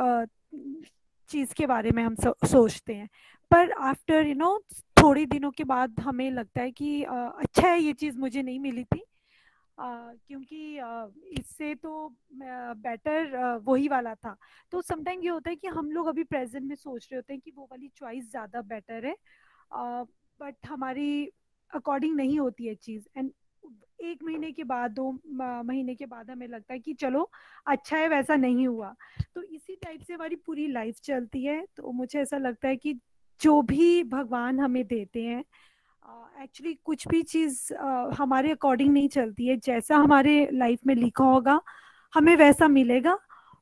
[1.34, 2.16] चीज़ के बारे में हम
[2.46, 3.10] सोचते हैं।
[3.52, 4.58] पर आफ्टर यू नो
[4.98, 8.60] थोड़े दिनों के बाद हमें लगता है कि आ, अच्छा है ये चीज़ मुझे नहीं
[8.60, 9.02] मिली थी।
[9.78, 9.88] आ,
[10.28, 10.80] क्योंकि
[11.40, 11.92] इससे तो
[12.34, 14.36] बेटर वही वाला था।
[14.72, 17.42] तो समटाइम ये होता है कि हम लोग अभी प्रेजेंट में सोच रहे होते हैं
[17.42, 19.16] कि वो वाली चॉइस ज़्यादा बेटर है।
[20.40, 21.26] बट हमारी
[21.74, 23.32] अकॉर्डिंग नहीं होती है चीज़। एंड
[24.04, 25.20] एक महीने के बाद दो
[25.64, 27.32] महीने के बाद हमें लगता है कि चलो
[27.68, 28.96] अच्छा है वैसा नहीं हुआ।
[29.36, 33.00] तो इसी टाइप से हमारी पूरी लाइफ चलती है। तो मुझे ऐसा लगता है कि
[33.42, 35.44] जो भी भगवान हमें देते हैं
[36.44, 40.96] एक्चुअली uh, कुछ भी चीज़ uh, हमारे अकॉर्डिंग नहीं चलती है। जैसा हमारे लाइफ में
[40.96, 41.62] लिखा होगा
[42.14, 43.20] हमें वैसा मिलेगा।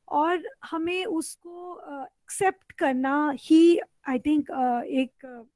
[0.08, 3.78] और हमें उसको एक्सेप्ट uh, करना ही
[4.08, 5.46] आई थिंक uh, एक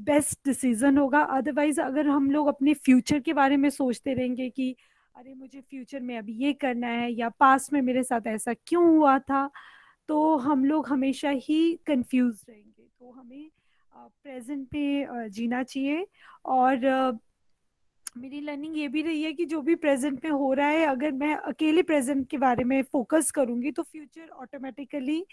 [0.00, 4.48] बेस्ट uh, डिसीज़न होगा। अदरवाइज़ अगर हम लोग अपने फ्यूचर के बारे में सोचते रहेंगे
[4.50, 4.74] कि
[5.16, 8.84] अरे मुझे फ्यूचर में अभी ये करना है या पास में मेरे साथ ऐसा क्यों
[8.96, 9.50] हुआ था?
[10.08, 13.50] तो हम लोग हमेशा ही कंफ्यूज रहेंगे। तो हमें
[14.22, 16.06] प्रेजेंट पे जीना चाहिए।
[16.44, 17.18] और
[18.18, 21.12] मेरी लर्निंग ये भी रही है कि जो भी प्रेजेंट में हो रहा है अगर
[21.12, 25.24] मैं अकेले प्रेजेंट के बारे में फोकस करूँगी तो फ्यूचर ऑटोमेटिकली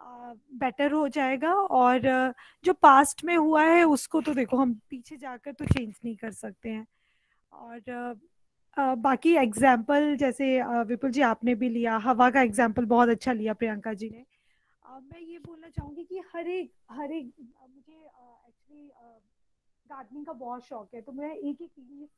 [0.00, 2.00] बेटर हो जाएगा और
[2.64, 6.30] जो पास्ट में हुआ है उसको तो देखो हम पीछे जाकर तो चेंज नहीं कर
[6.32, 6.86] सकते हैं।
[7.52, 8.20] और
[8.98, 10.46] बाकी एग्ज़ाम्पल जैसे
[10.84, 14.24] विपुल जी आपने भी लिया, हवा का एग्ज़ाम्पल बहुत अच्छा लिया प्रियंका जी ने।
[15.02, 18.88] मैं ये बोलना चाहूँगी कि हर एक हर एक मुझे एक्चुअली
[19.86, 22.08] गार्डनिंग का बहुत शौक है तो मैं एक एक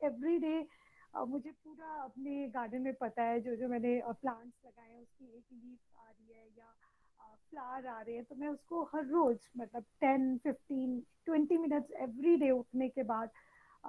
[0.00, 0.66] एवरी डे
[1.28, 5.44] मुझे पूरा अपने गार्डन में पता है, जो जो मैंने प्लांट्स लगाए हैं, उसकी एक
[5.52, 6.68] लीफ आ रही है या
[7.52, 12.36] फ्लावर आ रहे हैं तो मैं उसको हर रोज मतलब ten fifteen twenty minutes every
[12.36, 13.30] day उठने के बाद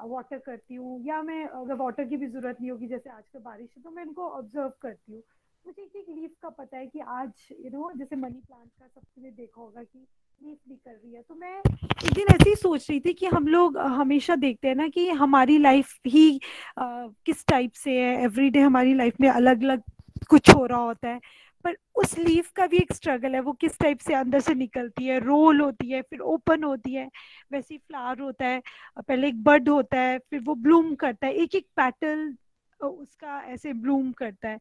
[0.07, 3.39] वाटर करती हूँ। या मैं अगर वाटर की भी ज़रूरत नहीं होगी जैसे आज का
[3.41, 5.21] बारिश है तो मैं इनको ऑब्ज़र्व करती हूँ।
[5.65, 8.87] मुझे एक एक लीफ का पता है कि आज यू नो जैसे मनी प्लांट का
[8.87, 9.99] सबने देखा होगा कि
[10.41, 13.47] लीफ निकल रही है। तो मैं एक दिन ऐसे ही सोच रही थी कि हम
[13.47, 16.39] लोग हमेशा देखते हैं ना कि हमारी लाइफ ही
[16.77, 19.83] आ, किस टाइप से है। एवरीडे हमारी लाइफ में अलग अलग
[20.29, 21.19] कुछ हो रहा होता है।
[21.63, 25.05] पर उस लीफ का भी एक स्ट्रगल है वो किस टाइप से अंदर से निकलती
[25.05, 25.19] है?
[25.19, 27.09] रोल होती है फिर ओपन होती है
[27.51, 28.61] वैसे फ्लावर होता है
[28.97, 32.35] पहले एक बर्ड होता है फिर वो ब्लूम करता है एक एक पैटल
[32.79, 34.59] उसका ऐसे ब्लूम करता है।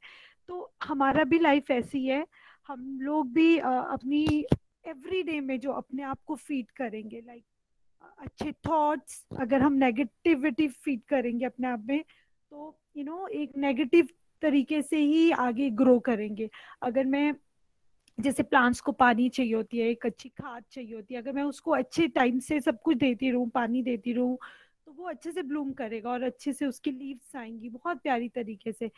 [0.49, 2.27] तो हमारा भी लाइफ ऐसी है
[2.69, 4.47] हम लोग भी अपनी
[4.87, 7.45] एवरी डे में जो अपने आप को फ़ीड करेंगे लाइक
[8.19, 12.03] अच्छे थॉट्स अगर हम नेगेटिविटी फ़ीड करेंगे अपने आप में
[12.51, 14.09] तो यू you नो know, एक नेगेटिव
[14.43, 16.49] तरीके से ही आगे ग्रो करेंगे।
[16.83, 17.35] अगर मैं,
[18.19, 21.43] जैसे प्लांट्स को पानी चाहिए होती है, एक अच्छी खाद चाहिए होती है, अगर मैं
[21.45, 24.39] उसको अच्छे टाइम से सब कुछ देती रहूँ, पानी देती रहूँ
[24.87, 28.73] तो वो अच्छे से ब्लूम करेगा और अच्छे से उसकी लीव्स आएँगी, बहुत प्यारी तरीके
[28.73, 28.91] से।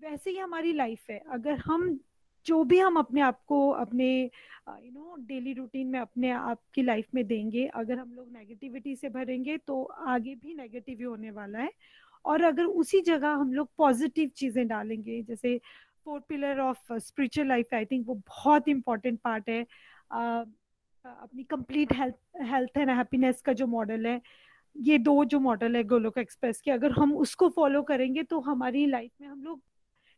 [0.00, 1.98] वैसे ही हमारी लाइफ है। अगर हम,
[2.46, 6.82] जो भी हम अपने आप को अपने यू नो डेली रूटीन में अपने आप की
[6.82, 11.30] लाइफ में देंगे, अगर हम लोग नेगेटिविटी से भरेंगे तो आगे भी नेगेटिव ही होने
[11.30, 11.70] वाला है।
[12.28, 15.56] और अगर उसी जगह हम लोग पॉजिटिव चीज़ें डालेंगे जैसे
[16.04, 19.64] four pillar of spiritual life I think वो बहुत इंपॉर्टेंट पार्ट है।
[20.14, 20.44] Uh,
[21.04, 24.20] अपनी complete health health and happiness का जो मॉडल है
[24.76, 28.86] ये दो जो मॉडल है गोलोक एक्सप्रेस के अगर हम उसको फॉलो करेंगे तो हमारी
[28.86, 29.60] लाइफ में हम लोग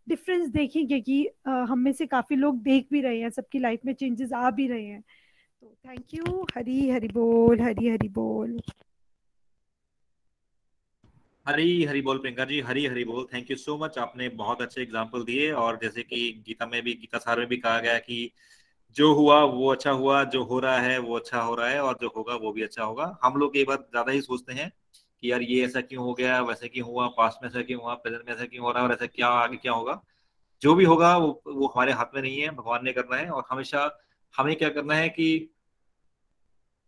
[0.07, 3.81] डिफरेंस देखेंगे कि uh, हम में से काफ़ी लोग देख भी रहे हैं सबकी लाइफ
[3.87, 8.61] में चेंजेस आ भी रहे हैं। तो थैंक यू हरी हरी बोल हरी हरी बोल।
[11.47, 14.81] हरी हरी बोल प्रियंका जी, हरी हरी बोल। थैंक यू सो मच आपने बहुत अच्छे
[14.83, 18.31] एग्ज़ाम्पल दिए और जैसे कि गीता में भी, गीता सार में भी कहा गया कि
[18.97, 21.99] जो हुआ, वो अच्छा हुआ, जो हो रहा है, वो अच्छा हो रहा है और
[22.03, 24.71] जो होगा, वो भी अच्छा होगा। हम लोग ये बात ज़्यादा ही सोचते हैं
[25.23, 27.95] कि यार ये ऐसा क्यों हो गया, वैसे क्यों हुआ पास्ट में ऐसा क्यों हुआ
[27.95, 30.01] प्रेजेंट में ऐसा क्यों हो रहा है और ऐसा क्या, आगे क्या होगा?
[30.63, 33.45] जो भी होगा, वो वो हमारे हाथ में नहीं है, भगवान ने करना है और
[33.51, 33.91] हमेशा
[34.35, 35.29] हमें क्या करना है कि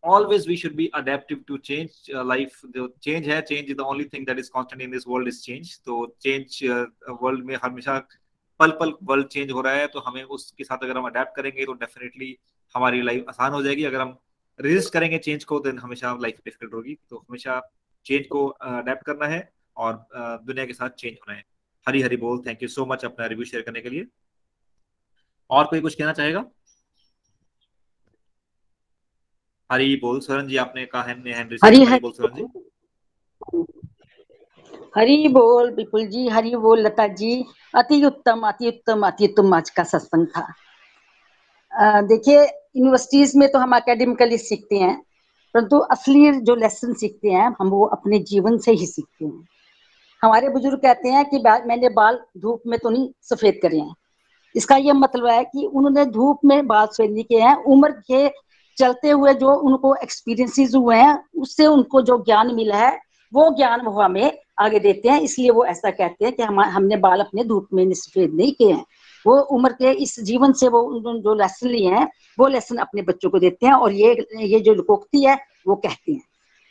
[0.03, 2.61] always we should be adaptive to change uh, life.
[2.75, 5.41] The change है change is the only thing that is constant in this world is
[5.45, 5.73] change.
[5.85, 6.87] तो change uh,
[7.23, 7.99] world में हमेशा
[8.61, 11.65] पल पल वर्ल्ड चेंज हो रहा है तो हमें उसके साथ अगर हम अडेप्ट करेंगे
[11.67, 12.37] तो डेफिनेटली
[12.75, 14.17] हमारी लाइफ आसान हो जाएगी। अगर हम
[14.59, 17.61] रेजिस्ट करेंगे चेंज को देन हमेशा लाइफ डिफ़िकल्ट होगी। तो हमेशा
[18.07, 20.07] चेंज को अडेप्ट करना है और
[20.47, 21.45] दुनिया के साथ चेंज होना है।
[21.87, 24.07] हरी हरी बोल। थैंक यू सो मच अपना रिव्यू शेयर करने के लिए।
[25.51, 26.45] और कोई कुछ कहना चाहेगा?
[29.73, 32.43] हरी बोल सरन जी आपने कहा है हेनरी हरी हरी बोल सरन जी।
[34.97, 37.33] हरी बोल विपुल जी हरी बोल लता जी
[37.75, 40.43] अति उत्तम अति उत्तम अति उत्तम आज का सत्संग था।
[42.03, 44.95] देखिए यूनिवर्सिटीज में तो हम एकेडमिकली सीखते हैं
[45.55, 49.49] परंतु असली जो लेसन सीखते हैं हम वो अपने जीवन से ही सीखते हैं।
[50.23, 53.95] हमारे बुज़ुर्ग कहते हैं कि मैंने बाल धूप में तो नहीं सफ़ेद करे हैं।
[54.55, 58.27] इसका यह मतलब है कि उन्होंने धूप में बाल सफ़ेद नहीं किए हैं उम्र के
[58.79, 62.99] चलते हुए जो उनको एक्सपीरियंसेस हुए हैं, उससे उनको जो ज्ञान मिला है,
[63.33, 66.97] वो ज्ञान वो हमें आगे देते हैं। इसलिए वो ऐसा कहते हैं कि हम, हमने
[66.97, 68.85] बाल अपने धूप में सफ़ेद नहीं किए हैं।
[69.27, 70.83] वो उम्र के इस जीवन से वो
[71.19, 72.09] जो लेसन लिए हैं,
[72.39, 76.13] वो लेसन अपने बच्चों को देते हैं और ये ये जो लोकोक्ति है, वो कहते
[76.13, 76.23] हैं।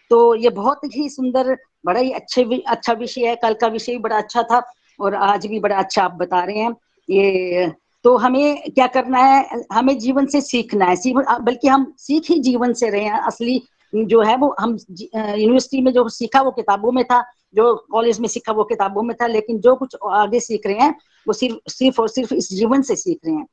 [0.09, 3.97] तो ये बहुत ही सुंदर, बड़ा ही अच्छे अच्छा विषय है। कल का विषय भी
[3.97, 4.63] बड़ा अच्छा था
[4.99, 6.75] और आज भी बड़ा अच्छा आप बता रहे हैं।
[7.09, 7.71] ये
[8.05, 9.61] तो हमें क्या करना है?
[9.73, 13.61] हमें जीवन से सीखना है। जीवन बल्कि हम सीख ही जीवन से रहे हैं। असली
[13.93, 17.21] जो है वो हम यूनिवर्सिटी में जो सीखा वो किताबों में था,
[17.55, 20.95] जो कॉलेज में सीखा वो किताबों में था, लेकिन जो कुछ आगे सीख रहे हैं,
[21.27, 23.45] वो सिर्फ़ सिर्फ़ और सिर्फ़ इस जीवन से सीख रहे हैं।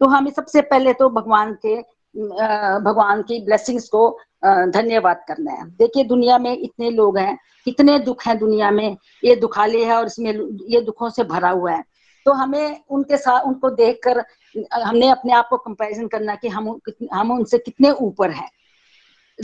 [0.00, 1.76] तो हमें सबसे पहले तो भगवान के
[2.84, 4.08] भगवान की ब्लेसिंग्स को
[4.44, 9.36] धन्यवाद करना है। देखिए, दुनिया में इतने लोग हैं, कितने दुख हैं दुनिया में। ये
[9.36, 10.32] दुखाले है और इसमें
[10.68, 11.82] ये दुखों से भरा हुआ है।
[12.26, 14.24] तो हमें उनके साथ, उनको देखकर,
[14.72, 16.80] हमने अपने आप को कंपैरिजन करना कि हम
[17.14, 18.50] हम उनसे कितने ऊपर हैं।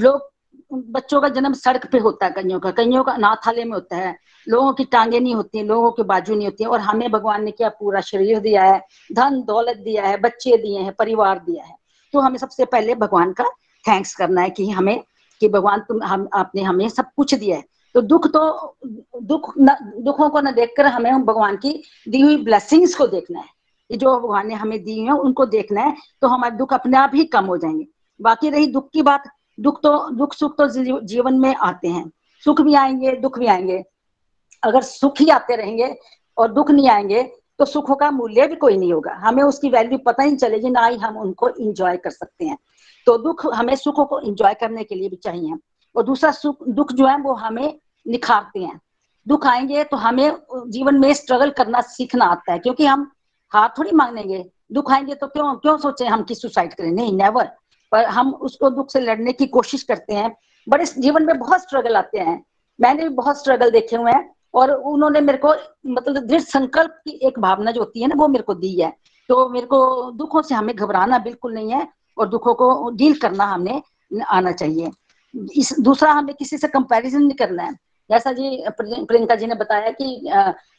[0.01, 0.33] लोग,
[0.73, 4.17] बच्चों का जन्म सड़क पे होता है कईयों का। कईयों का अनाथालय में होता है।
[4.49, 7.69] लोगों की टांगे नहीं होती, लोगों के बाजू नहीं होती, और हमें भगवान ने क्या
[7.69, 11.75] पूरा शरीर दिया है, धन, दौलत दिया है, बच्चे दिए हैं, परिवार दिया है।
[12.13, 13.45] तो हमें सबसे पहले भगवान का
[13.89, 15.05] थैंक्स करना है कि हमें,
[15.41, 17.65] कि भगवान तुम, हम, आपने हमें सब कुछ दिया है।
[17.95, 18.77] तो दुख तो
[19.23, 21.73] दुख न, दुखों को न देखकर हमें भगवान की
[22.09, 23.49] दी हुई ब्लेसिंग्स को देखना है।
[23.91, 27.13] ये जो भगवान ने हमें दी है उनको देखना है तो हमारे दुख अपने आप
[27.15, 27.87] ही कम हो जाएँगे।
[28.21, 29.25] बाकी रही दुख की बात
[29.59, 30.67] दुख तो दुख सुख तो
[31.01, 32.11] जीवन में आते हैं।
[32.45, 33.83] सुख भी आएँगे दुख भी आएँगे।
[34.63, 35.95] अगर सुख ही आते रहेंगे
[36.37, 37.23] और दुख नहीं आएँगे
[37.59, 40.87] तो सुखों का मूल्य भी कोई नहीं होगा। हमें उसकी वैल्यू पता ही चलेगी ना
[40.87, 42.57] ही हम उनको इंजॉय कर सकते हैं।
[43.07, 45.55] तो दुख हमें सुखों को इंजॉय करने के लिए भी चाहिए।
[45.97, 48.81] और दूसरा सुख दुख जो है वो हमें निखारते हैं।
[49.27, 50.37] दुख आएँगे तो हमें
[50.67, 53.11] जीवन में स्ट्रगल करना सीखना आता है, क्योंकि हम
[53.53, 56.91] हार थोड़ी मांगेंगे। दुख आएँगे तो क्यों क्यों सोचे हम कि सुसाइड करें?
[56.91, 57.51] नहीं नेवर
[57.93, 60.35] पर हम उसको दुख से लड़ने की कोशिश करते हैं
[60.67, 62.43] बड़े जीवन में बहुत स्ट्रगल आते हैं।
[62.79, 65.55] मैंने भी बहुत स्ट्रगल देखे हुए हैं, और उन्होंने मेरे को
[65.87, 68.93] मतलब दृढ़ संकल्प की एक भावना जो होती है ना, वो मेरे को दी है।
[69.29, 71.87] तो मेरे को दुखों से हमें घबराना बिल्कुल नहीं है,
[72.19, 73.83] और दुखों को डील करना हमें
[74.29, 74.91] आना चाहिए।
[75.57, 77.75] इस, दूसरा हमें किसी से कंपैरिजन नहीं करना है।
[78.11, 80.21] जैसा जी प्रियंका जी ने बताया कि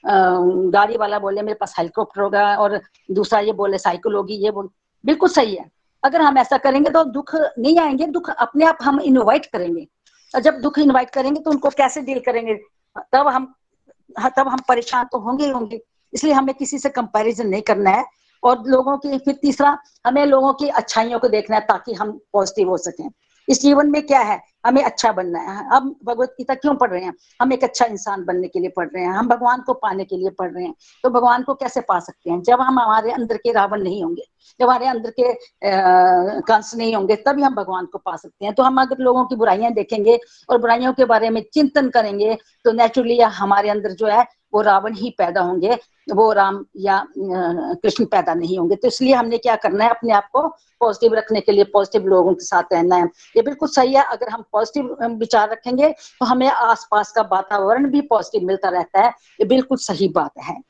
[0.06, 2.80] गाड़ी वाला बोले, मेरे पास हेलीकॉप्टर होगा और
[3.12, 4.70] दूसरा ये बोले, साइकिल होगी, ये बोल,
[5.04, 5.70] बिल्कुल सही है।
[6.04, 9.88] अगर हम ऐसा करेंगे तो दुख नहीं आएँगे, दुख अपने आप हम इनवाइट करेंगे।
[10.34, 12.56] और जब दुख इनवाइट करेंगे तो उनको कैसे डील करेंगे?
[13.14, 13.54] तब हम
[14.38, 15.80] तब हम परेशान तो होंगे ही होंगे।
[16.14, 18.06] इसलिए हमें किसी से कंपैरिजन नहीं करना है।
[18.44, 22.70] और लोगों की, फिर तीसरा, हमें लोगों की अच्छाइयों को देखना है ताकि हम पॉजिटिव
[22.70, 23.10] हो सकें।
[23.48, 24.42] इस जीवन में क्या है?
[24.66, 27.14] हमें अच्छा बनना है। हम भगवत गीता क्यों पढ़ रहे हैं?
[27.42, 30.18] हम एक अच्छा इंसान बनने के लिए पढ़ रहे हैं। हम भगवान को पाने के
[30.18, 30.74] लिए पढ़ रहे हैं।
[31.04, 32.42] तो भगवान को कैसे पा सकते हैं?
[32.44, 34.24] जब हम हमारे अंदर के रावण नहीं होंगे,
[34.60, 35.34] जब हमारे अंदर के
[36.42, 39.36] कंस नहीं होंगे, तभी हम भगवान को पा सकते हैं। तो हम अगर लोगों की
[39.36, 40.20] बुराइयाँ देखेंगे
[40.50, 44.94] और बुराइयों के बारे में चिंतन करेंगे तो नेचुरली हमारे अंदर जो है वो रावण
[44.96, 45.78] ही पैदा होंगे,
[46.08, 50.30] वो राम या कृष्ण पैदा नहीं होंगे। तो इसलिए हमने क्या करना है, अपने आप
[50.34, 50.48] को
[50.82, 54.30] पॉजिटिव रखने के लिए पॉजिटिव लोगों के साथ रहना है। ये बिल्कुल सही है, अगर
[54.30, 59.46] हम पॉजिटिव विचार रखेंगे तो हमें आसपास का वातावरण भी पॉजिटिव मिलता रहता है। ये
[59.46, 60.62] बिल्कुल सही बात है।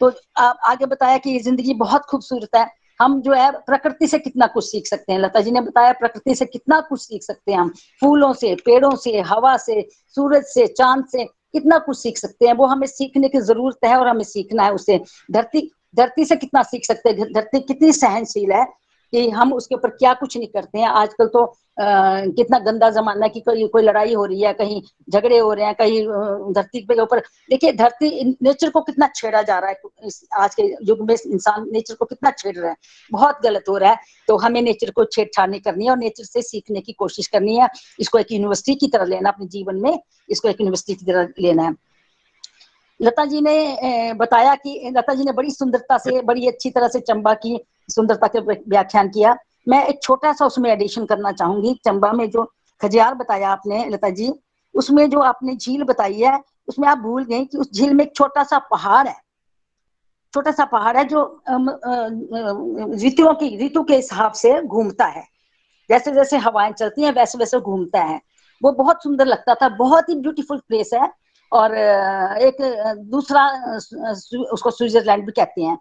[0.00, 2.66] तो आप आगे बताया कि ये ज़िंदगी बहुत खूबसूरत है।
[3.00, 6.34] हम जो है, प्रकृति से कितना कुछ सीख सकते हैं। लता जी ने बताया, प्रकृति
[6.34, 9.80] से कितना कुछ सीख सकते हैं हम। फूलों से, पेड़ों से, हवा से,
[10.16, 11.24] सूरज से, चाँद से
[11.58, 14.72] कितना कुछ सीख सकते हैं, वो हमें सीखने की ज़रूरत है और हमें सीखना है
[14.72, 15.00] उसे।
[15.30, 17.32] धरती धरती से कितना सीख सकते हैं?
[17.32, 18.66] धरती कितनी सहनशील है?
[19.12, 21.44] कि हम उसके ऊपर क्या कुछ नहीं करते हैं। आजकल तो
[21.78, 24.80] आ, कितना गंदा जमाना की कोई कोई लड़ाई हो रही है कहीं
[25.12, 27.18] झगड़े हो रहे हैं कहीं धरती के ऊपर।
[27.50, 31.94] देखिए धरती नेचर को कितना छेड़ा जा रहा है आज के युग में इंसान नेचर
[31.94, 32.76] को कितना छेड़ रहा है।
[33.12, 33.98] बहुत गलत हो रहा है।
[34.28, 37.56] तो हमें नेचर को छेड़छाड़ नहीं करनी है और नेचर से सीखने की कोशिश करनी
[37.56, 37.68] है।
[38.00, 39.98] इसको एक यूनिवर्सिटी की तरह लेना अपने जीवन में
[40.30, 41.74] इसको एक यूनिवर्सिटी की तरह लेना है।
[43.00, 47.00] लता जी ने बताया कि लता जी ने बड़ी सुंदरता से, बड़ी अच्छी तरह से
[47.00, 49.36] चंबा की सुंदरता के व्याख्यान किया।
[49.68, 52.44] मैं एक छोटा सा उसमें एडिशन करना चाहूँगी। चंबा में जो
[52.80, 54.32] खजियार बताया आपने, लता जी,
[54.74, 58.14] उसमें जो आपने झील बताई है, उसमें आप भूल गए कि उस झील में एक
[58.16, 59.16] छोटा सा पहाड़ है।
[60.34, 61.20] छोटा सा पहाड़ है जो
[63.06, 65.24] ऋतुओं की, ऋतु के हिसाब से घूमता है।
[65.90, 68.20] जैसे जैसे हवाएँ चलती हैं, वैसे वैसे घूमता है।
[68.62, 71.08] वो बहुत सुंदर लगता था, बहुत ही ब्यूटीफुल प्लेस है।
[71.52, 71.74] और
[72.40, 72.56] एक
[73.10, 73.46] दूसरा
[74.52, 75.78] उसको स्विट्जरलैंड भी कहते हैं।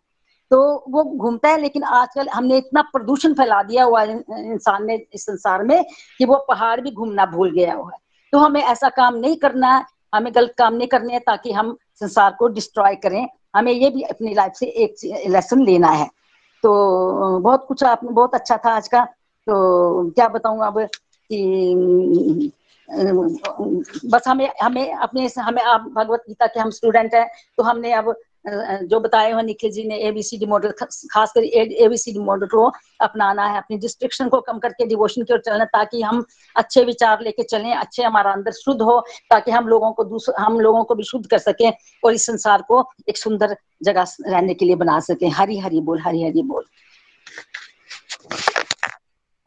[0.51, 0.57] तो
[0.89, 5.25] वो घूमता है, लेकिन आजकल हमने इतना प्रदूषण फैला दिया हुआ है इंसान ने, इस
[5.25, 5.83] संसार में,
[6.17, 7.99] कि वो पहाड़ भी घूमना भूल गया हुआ है।
[8.33, 9.85] तो हमें ऐसा काम नहीं करना है
[10.15, 14.01] हमें गलत काम नहीं करने हैं, ताकि हम संसार को डिस्ट्रॉय करें। हमें ये भी
[14.01, 14.95] अपनी लाइफ से एक
[15.29, 16.09] लेसन लेना है।
[16.63, 19.03] तो बहुत कुछ आपने बहुत अच्छा था आज का।
[19.47, 22.51] तो क्या बताऊँ अब कि
[22.89, 27.27] बस हमें हमें अपने हमें आप भगवत गीता के हम स्टूडेंट हैं
[27.57, 28.15] तो हमने अब
[28.47, 32.65] जो बताए हुए निखिल जी ने एबीसीडी मॉडल खासकर एबीसीडी मॉडल को
[33.01, 36.23] अपनाना है, अपनी डिस्ट्रिक्शन को कम करके डिवोशन की ओर चलना ताकि हम
[36.55, 40.59] अच्छे विचार लेके चलें, अच्छे हमारा अंदर शुद्ध हो, ताकि हम लोगों को दूसरे हम
[40.59, 41.71] लोगों को भी शुद्ध कर सकें
[42.03, 45.99] और इस संसार को एक सुंदर जगह रहने के लिए बना सकें। हरी हरी बोल,
[46.01, 46.65] हरी हरी बोल।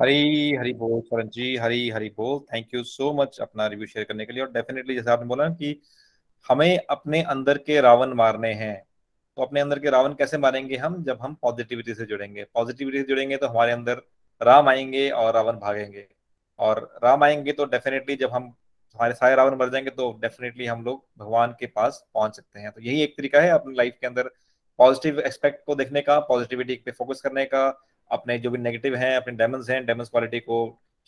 [0.01, 4.05] हरी हरी बोल सरन जी, हरी हरी बोल। थैंक यू सो मच अपना रिव्यू शेयर
[4.05, 5.81] करने के लिए। और डेफिनेटली जैसे आपने बोला ना कि
[6.47, 8.77] हमें अपने अंदर के रावण मारने हैं
[9.39, 11.03] तो अपने अंदर के रावण कैसे मारेंगे हम?
[11.05, 14.03] जब हम पॉजिटिविटी से जुड़ेंगे। पॉजिटिविटी से जुड़ेंगे तो हमारे अंदर
[14.41, 16.07] राम आएँगे और रावण भागेंगे।
[16.59, 18.45] और राम आएँगे तो डेफिनेटली जब हम,
[18.97, 22.71] हमारे सारे रावण मर जाएँगे तो डेफिनेटली हम लोग भगवान के पास पहुँच सकते हैं।
[22.73, 24.31] तो यही एक तरीका है अपनी लाइफ के अंदर
[24.79, 27.69] पॉजिटिव एक्सपेक्ट को देखने का पॉजिटिविटी पे फोकस करने का
[28.11, 30.59] अपने जो भी नेगेटिव हैं अपने डेमंस हैं डेमंस क्वालिटी को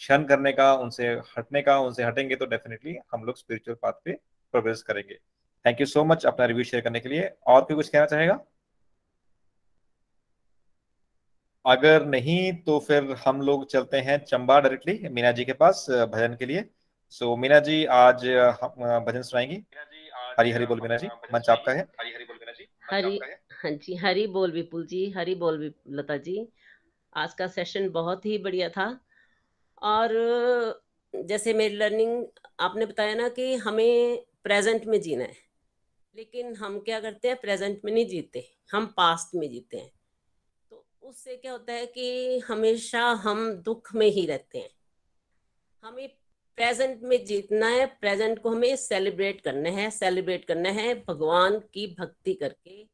[0.00, 4.12] शन करने का उनसे हटने का उनसे हटेंगे तो डेफिनेटली हम लोग स्पिरिचुअल पाथ पे
[4.54, 5.14] प्रोग्रेस करेंगे।
[5.64, 8.38] थैंक यू सो मच अपना रिव्यू शेयर करने के लिए। और कोई कुछ कहना चाहेगा?
[11.64, 16.36] अगर नहीं तो फिर हम लोग चलते हैं चंबा डायरेक्टली मीना जी के पास भजन
[16.38, 16.64] के लिए।
[17.10, 18.26] सो so, मीना जी आज
[19.06, 19.62] भजन सुनाएँगी?
[20.38, 23.18] हरी हरी बोल मीना जी। मंच आपका है। हरी हरी बोल मीना जी। हरी
[23.54, 26.36] हाँ। जी हरी बोल विपुल जी हरी बोल लता जी।
[27.14, 29.04] आज का सेशन बहुत ही बढ़िया था।
[29.82, 30.10] और,
[31.16, 32.26] जैसे मेरी लर्निंग
[32.60, 35.50] आपने बताया ना कि हमें प्रेजेंट में जीना है।
[36.16, 37.40] लेकिन हम क्या करते हैं?
[37.40, 39.92] प्रेजेंट में नहीं जीते। हम पास्ट में जीते हैं।
[40.70, 44.70] तो उससे क्या होता है कि हमेशा हम दुख में ही रहते हैं।
[45.82, 46.08] हमें
[46.56, 51.96] प्रेजेंट में जीतना है। प्रेजेंट को हमें सेलिब्रेट करना है। सेलिब्रेट करना है भगवान की
[51.98, 52.84] भक्ति करके,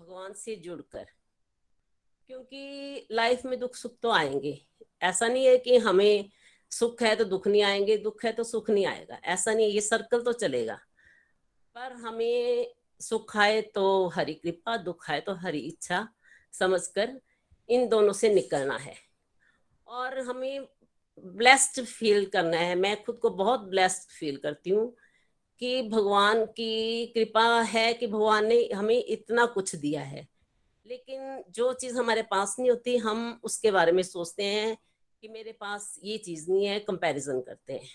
[0.00, 1.06] भगवान से जुड़कर।
[2.26, 4.66] क्योंकि लाइफ में दुख सुख तो आएँगे।
[5.02, 6.30] ऐसा नहीं है कि हमें
[6.70, 9.72] सुख है तो दुख नहीं आएँगे, दुख है तो सुख नहीं आएगा। ऐसा नहीं है,
[9.72, 10.80] ये सर्कल तो चलेगा।
[11.74, 16.08] पर हमें सुख आए तो हरी कृपा, दुख आए तो हरी इच्छा
[16.52, 17.20] समझकर
[17.68, 18.94] इन दोनों से निकलना है।
[19.86, 20.68] और हमें
[21.24, 24.96] ब्लेस्ड फील करना है। मैं खुद को बहुत ब्लेस्ड फील करती हूँ
[25.58, 30.35] कि भगवान की कृपा है कि भगवान ने हमें इतना कुछ दिया है।
[30.86, 34.76] लेकिन जो चीज़ हमारे पास नहीं होती, हम उसके बारे में सोचते हैं
[35.22, 37.88] कि मेरे पास ये चीज़ नहीं है कंपैरिजन करते हैं।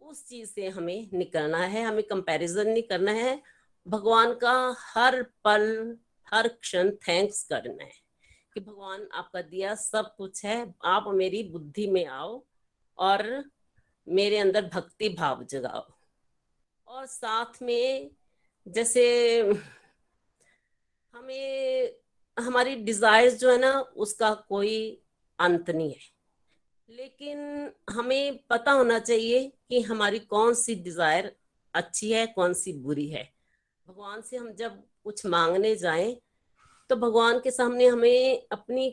[0.00, 3.42] उस चीज़ से हमें निकलना है, हमें कंपैरिजन नहीं करना है।
[3.88, 5.96] भगवान का हर पल,
[6.34, 7.92] हर क्षण थैंक्स करना है
[8.54, 12.44] कि भगवान आपका दिया सब कुछ है, आप मेरी बुद्धि में आओ
[12.98, 13.50] और
[14.08, 15.86] मेरे अंदर भक्ति भाव जगाओ।
[16.86, 18.10] और साथ में
[18.68, 19.42] जैसे
[21.14, 21.92] हमें,
[22.36, 25.02] हमारी डिजायर्स जो है ना, उसका कोई
[25.38, 26.08] अंत नहीं है।
[26.88, 31.32] लेकिन हमें पता होना चाहिए कि हमारी कौन सी डिज़ायर
[31.74, 33.22] अच्छी है, कौन सी बुरी है।
[33.86, 36.16] भगवान से हम जब कुछ मांगने जाएँ
[36.90, 38.88] तो भगवान के सामने हमें अपनी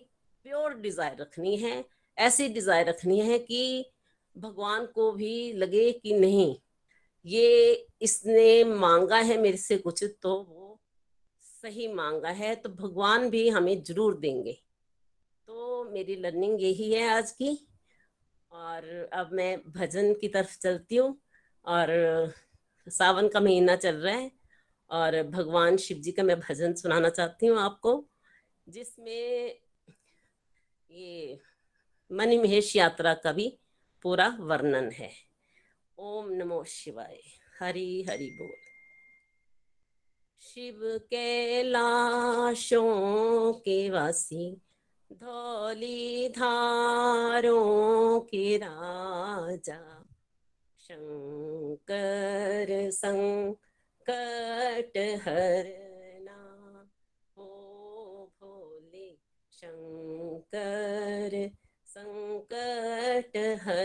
[0.45, 1.84] प्योर डिज़ायर रखनी है,
[2.18, 3.86] ऐसी डिज़ायर रखनी है कि
[4.36, 6.55] भगवान को भी लगे कि नहीं,
[7.26, 10.66] ये इसने मांगा है मेरे से कुछ तो वो
[11.64, 14.53] सही मांगा है तो भगवान भी हमें ज़रूर देंगे।
[15.47, 17.58] तो मेरी लर्निंग यही है आज की।
[18.51, 21.18] और अब मैं भजन की तरफ़ चलती हूँ
[21.66, 21.89] और
[22.88, 24.32] सावन का महीना चल रहा है
[24.91, 28.03] और भगवान शिव जी का मैं भजन सुनाना चाहती हूँ आपको,
[28.68, 29.60] जिसमें
[30.89, 31.39] ये
[32.12, 33.49] मणि महेश यात्रा का भी
[34.05, 35.12] पूरा वर्णन है।
[35.97, 37.20] ओम नमो शिवाय।
[37.60, 38.66] हरि हरि बोल।
[40.42, 42.84] शिव कैलाशों
[43.54, 44.62] के वासी,
[45.14, 50.06] धौली धारों के राजा,
[50.80, 56.90] शंकर संकट हरना
[57.38, 59.18] हो भोले,
[59.52, 61.52] शंकर
[61.86, 63.76] संकट हरना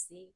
[0.00, 0.31] के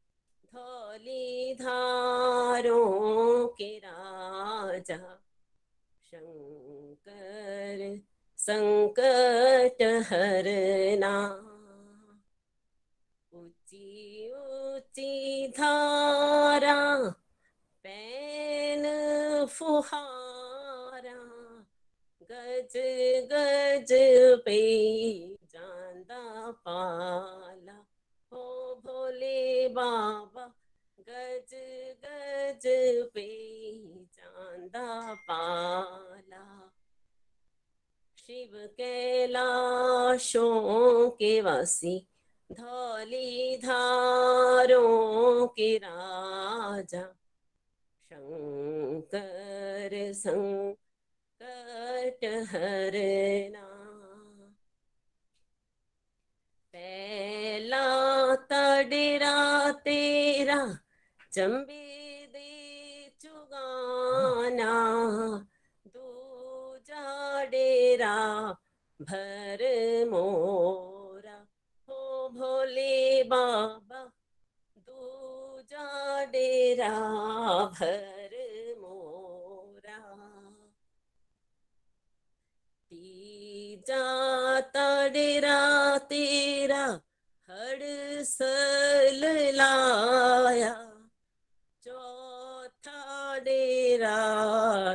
[41.67, 42.07] सी
[42.53, 47.03] धौली धारों के राजा।
[48.07, 53.67] शंकर, संकट हरना
[56.73, 57.87] पहला
[58.51, 60.79] तडरा तेरा
[61.33, 64.73] चंबे दे चुगाना।
[65.87, 68.17] दूजा डेरा,
[69.03, 69.63] भर
[70.11, 70.46] मोर
[77.81, 80.23] भर मोरा।
[82.91, 87.01] तीजा डेरा तेरा
[87.51, 90.99] हड़सल लाया।
[91.83, 94.17] चौथा डेरा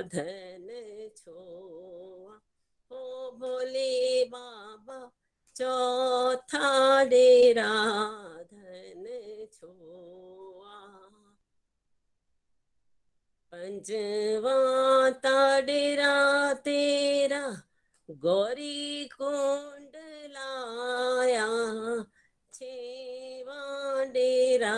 [0.01, 2.39] धन छोआ।
[2.91, 5.11] हो भोले बाबा,
[5.55, 7.71] चौथा डेरा
[13.61, 17.61] पंजवा डेरा तेरा,
[18.11, 19.91] गौरी कुंड
[20.29, 22.05] लाया,
[22.53, 24.75] छेवा डेरा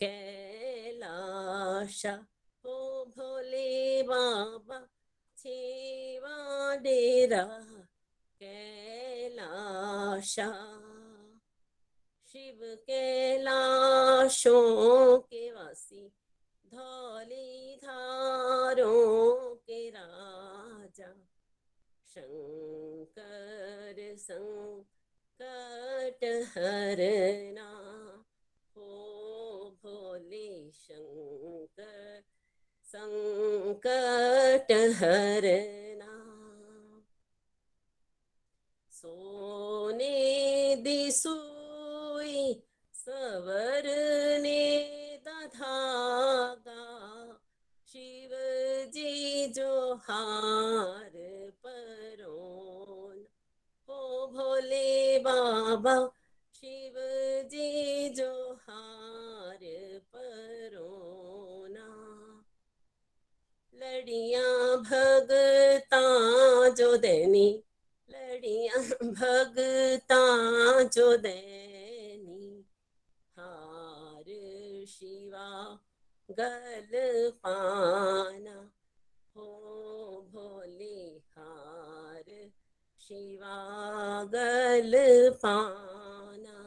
[0.00, 2.26] कैलाशा
[2.66, 4.88] हो भोले बाबा,
[5.38, 7.66] छेवा डेरा
[8.42, 10.76] कैलाशा।
[12.32, 16.12] शिव कैलाशों के वासी
[16.74, 21.26] धौली धारों के राजा,
[22.06, 27.70] शंकर संकट हरना
[28.76, 32.22] हो। भोले शंकर
[32.84, 36.26] संकट हरना
[38.90, 42.62] सोने दिसुई
[42.94, 44.90] सवरने
[45.54, 46.59] धागा
[47.92, 48.30] शिव
[48.90, 51.12] जी जो हार
[51.66, 53.26] परोन।
[53.88, 56.10] हो भोले बाबा
[56.54, 56.94] शिव
[57.48, 59.58] जी जो हार
[60.16, 61.88] परोना।
[63.74, 66.00] लड़िया भगता
[66.68, 67.64] जो देनी,
[68.10, 70.22] लड़ियाँ भगता
[70.82, 72.66] जो देनी।
[73.38, 74.24] हार
[74.88, 75.80] शिवा
[76.38, 76.92] गल
[77.44, 78.58] पाना
[79.36, 79.48] हो
[80.32, 80.98] भोले
[81.36, 82.28] हार,
[83.00, 83.58] शिवा
[84.34, 84.94] गल
[85.44, 86.58] पाना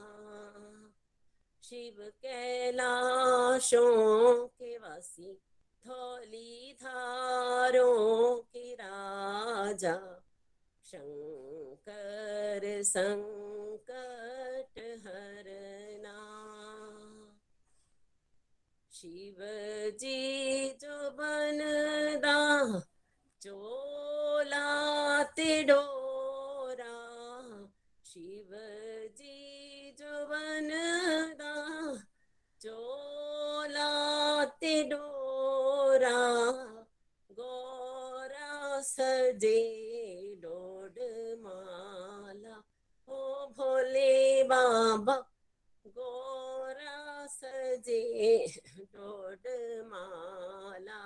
[1.64, 3.92] शिव कैलाशों
[4.48, 5.32] के वासी
[5.86, 9.96] धौली धारों के राजा,
[10.86, 16.03] शंकर संकट हरना
[19.04, 19.40] शिव
[20.00, 20.18] जी
[20.82, 22.36] जो बनदा
[23.42, 24.68] चोला
[25.38, 26.94] तिडोरा
[28.06, 28.54] शिव
[29.18, 31.52] जी जो बनदा
[32.62, 33.90] चोला
[34.62, 36.16] तिडोरा
[37.42, 39.60] गोरा सजे
[40.42, 41.00] डोड
[41.44, 42.58] माला
[43.08, 43.22] ओ
[43.58, 45.22] भोले बाबा।
[47.44, 48.48] सजे
[48.80, 49.48] डोड
[49.88, 51.02] माला।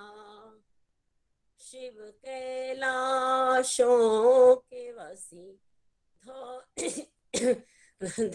[1.58, 5.60] शिव कैलाशों के वसी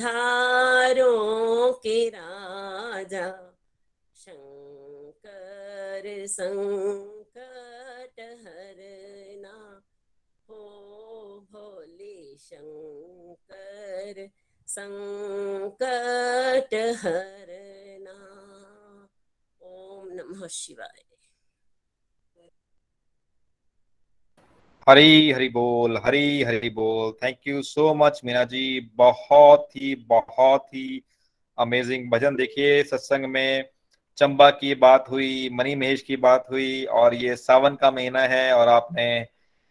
[0.01, 3.55] धारों के राजा।
[4.15, 9.83] शंकर संकट हरना
[10.49, 10.61] हो
[11.51, 14.29] भोले शंकर
[14.67, 17.52] संकट ओम
[20.33, 21.01] नमः शिवाय
[24.87, 30.65] हरी हरी बोल, हरी हरी बोल। Thank you so much Meena ji बहुत ही बहुत
[30.73, 31.03] ही
[31.57, 33.69] अमेजिंग भजन देखिए, सत्संग में
[34.17, 38.53] चंबा की बात हुई, मनी महेश की बात हुई, और ये सावन का महीना है,
[38.53, 39.05] और आपने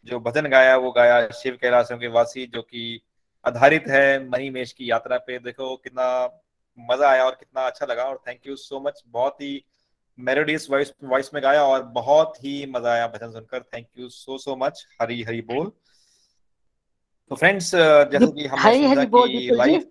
[0.07, 3.01] जो भजन गाया, वो गाया शिव कैलाशों के वासी, जो कि
[3.45, 6.07] आधारित है मनी महेश की यात्रा पे। देखो, कितना
[6.79, 9.65] मज़ा आया और कितना अच्छा लगा, और थैंक यू सो मच बहुत ही
[10.19, 14.39] मेलोडियस वॉइस वॉइस में गाया और बहुत ही मज़ा आया भजन सुनकर। Thank you so
[14.39, 15.71] so much Hari Hari बोल।
[17.31, 19.83] तो फ्रेंड्स जैसे कि हमने हरी हरी बोल लाइफ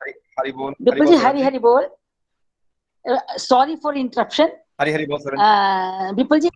[0.00, 1.88] हरी हरी बोल हरी विपुल बोल जी हरी हरी बोल।
[3.38, 4.50] Sorry for interruption
[4.80, 6.50] Hari Hari बोल सरन विपुल जी।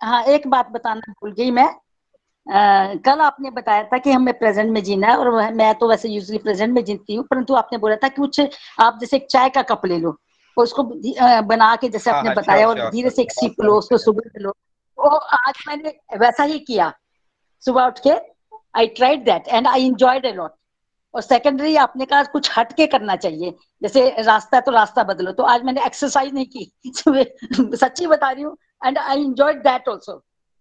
[0.00, 4.70] हाँ एक बात बताना भूल गई मैं। अ, कल आपने बताया था कि हमें प्रेजेंट
[4.72, 7.96] में जीना है और मैं तो वैसे यूजली प्रेजेंट में जीती हूँ परंतु आपने बोला
[7.96, 8.40] था कि कुछ
[8.80, 10.18] आप जैसे एक चाय का कप ले लो।
[10.58, 10.82] और उसको
[11.48, 14.40] बना के जैसे हाँ आपने हाँ बताया और धीरे से एक सिप लो उसको सुबह
[14.40, 14.50] लो।
[14.98, 16.92] वो आज मैंने वैसा ही किया।
[17.62, 18.10] सुबह उठ के
[18.78, 20.52] I tried that and I enjoyed a lot
[21.14, 25.32] और सेकेंडरी आपने कहा कुछ हट के करना चाहिए। जैसे रास्ता है तो रास्ता बदलो।
[25.32, 28.56] तो आज मैंने एक्सरसाइज नहीं की। सच्ची बता रही हूँ।
[28.86, 30.12] And I enjoyed that also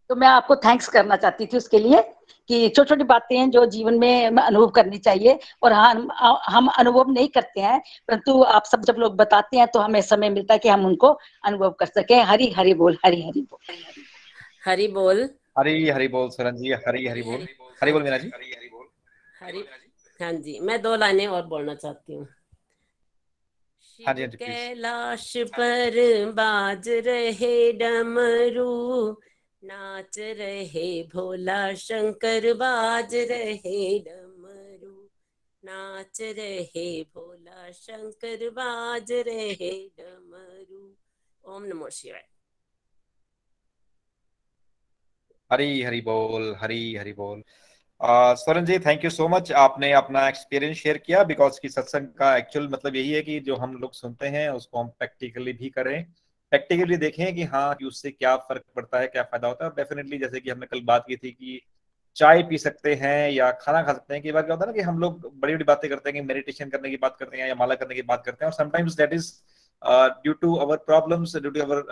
[0.10, 2.04] तो मैं आपको थैंक्स करना चाहती थी उसके लिए।
[2.50, 6.08] कि छोटी छोटी बातें हैं जो जीवन में अनुभव करनी चाहिए और हम
[6.46, 10.30] हम अनुभव नहीं करते हैं परंतु आप सब जब लोग बताते हैं तो हमें समय
[10.30, 11.10] मिलता है कि हम उनको
[11.44, 13.76] अनुभव कर सके। हरी हरी बोल हरी हरी बोल।
[14.66, 17.48] हरी बोल। हरी हरी बोल सरन जी हरी हरी बोल।
[17.82, 18.32] हरी बोल मीना जी।
[19.44, 19.64] हरी
[20.20, 22.28] हाँ जी मैं दो लाइनें और बोलना चाहती हूँ।
[24.00, 25.96] हाँ हाँ कैलाश पर
[26.32, 28.74] बाज रहे डमरू
[29.64, 35.10] नाच रहे भोला शंकर, बाज रहे डमरू।
[35.64, 40.96] नाच रहे भोला शंकर, बाज रहे डमरू।
[41.44, 42.26] ओम नमो शिवाय।
[45.52, 47.44] हरी हरी बोल, हरी हरी बोल।
[48.02, 52.36] Swaran ji thank you so much आपने अपना एक्सपीरियंस शेयर किया बिकॉज़ की सत्संग का
[52.38, 56.06] एक्चुअल मतलब यही है कि जो हम लोग सुनते हैं, उसको हम प्रैक्टिकली भी करें।
[56.52, 60.18] प्रैक्टिकली देखें कि हाँ कि उससे क्या फ़र्क पड़ता है, क्या फ़ायदा होता है। डेफिनेटली
[60.18, 61.60] जैसे कि हमने कल बात की थी कि
[62.16, 64.76] चाय पी सकते हैं या खाना खा सकते हैं कई बार क्या होता है ना
[64.76, 67.48] कि हम लोग बड़ी बड़ी बातें करते हैं, कि मेडिटेशन करने की बात करते हैं
[67.48, 69.32] या माला करने की बात करते हैं। और sometimes that is
[70.24, 71.84] due to our problems due to our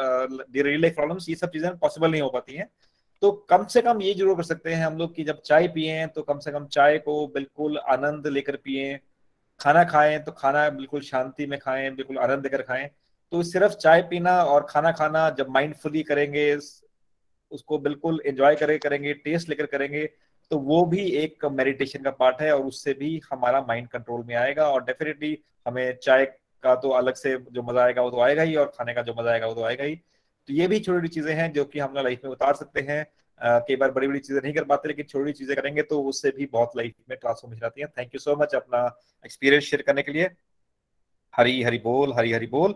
[0.57, 2.69] real life problems ये सब चीज़ें पॉसिबल नहीं हो पाती हैं।
[3.22, 6.06] तो कम से कम ये ज़रूर कर सकते हैं हम लोग कि जब चाय पिए
[6.15, 8.99] तो कम से कम चाय को बिल्कुल आनंद लेकर पिए,
[9.60, 12.90] खाना खाएँ तो खाना बिल्कुल शांति में खाएँ, बिल्कुल आनंद लेकर खाएँ।
[13.36, 16.44] तो सिर्फ़ चाय पीना और खाना खाना जब माइंडफुली करेंगे,
[17.52, 20.06] उसको बिल्कुल एंजॉय करे, करेंगे टेस्ट लेकर करेंगे
[20.52, 24.36] तो वो भी एक मेडिटेशन का पार्ट है और उससे भी हमारा माइंड कंट्रोल में
[24.36, 26.26] आएगा और डेफिनेटली हमें चाय
[26.64, 29.16] का तो अलग से जो मज़ा आएगा वो तो आएगा ही और खाने का जो
[29.20, 31.80] मज़ा आएगा वो तो आएगा ही। तो ये भी छोटी छोटी चीज़ें हैं जो कि
[31.80, 33.06] हम लोग लाइफ में उतार सकते हैं।
[33.41, 36.45] कई बार बड़ी बड़ी चीज़ें नहीं कर पाते, लेकिन छोटी चीज़ें करेंगे तो उससे भी
[36.53, 38.86] बहुत लाइफ में ट्रांसफॉर्मेशन आती है। थैंक यू सो मच अपना
[39.26, 40.30] एक्सपीरियंस शेयर करने के लिए।
[41.34, 42.76] हरी हरी बोल हरी हरी बोल।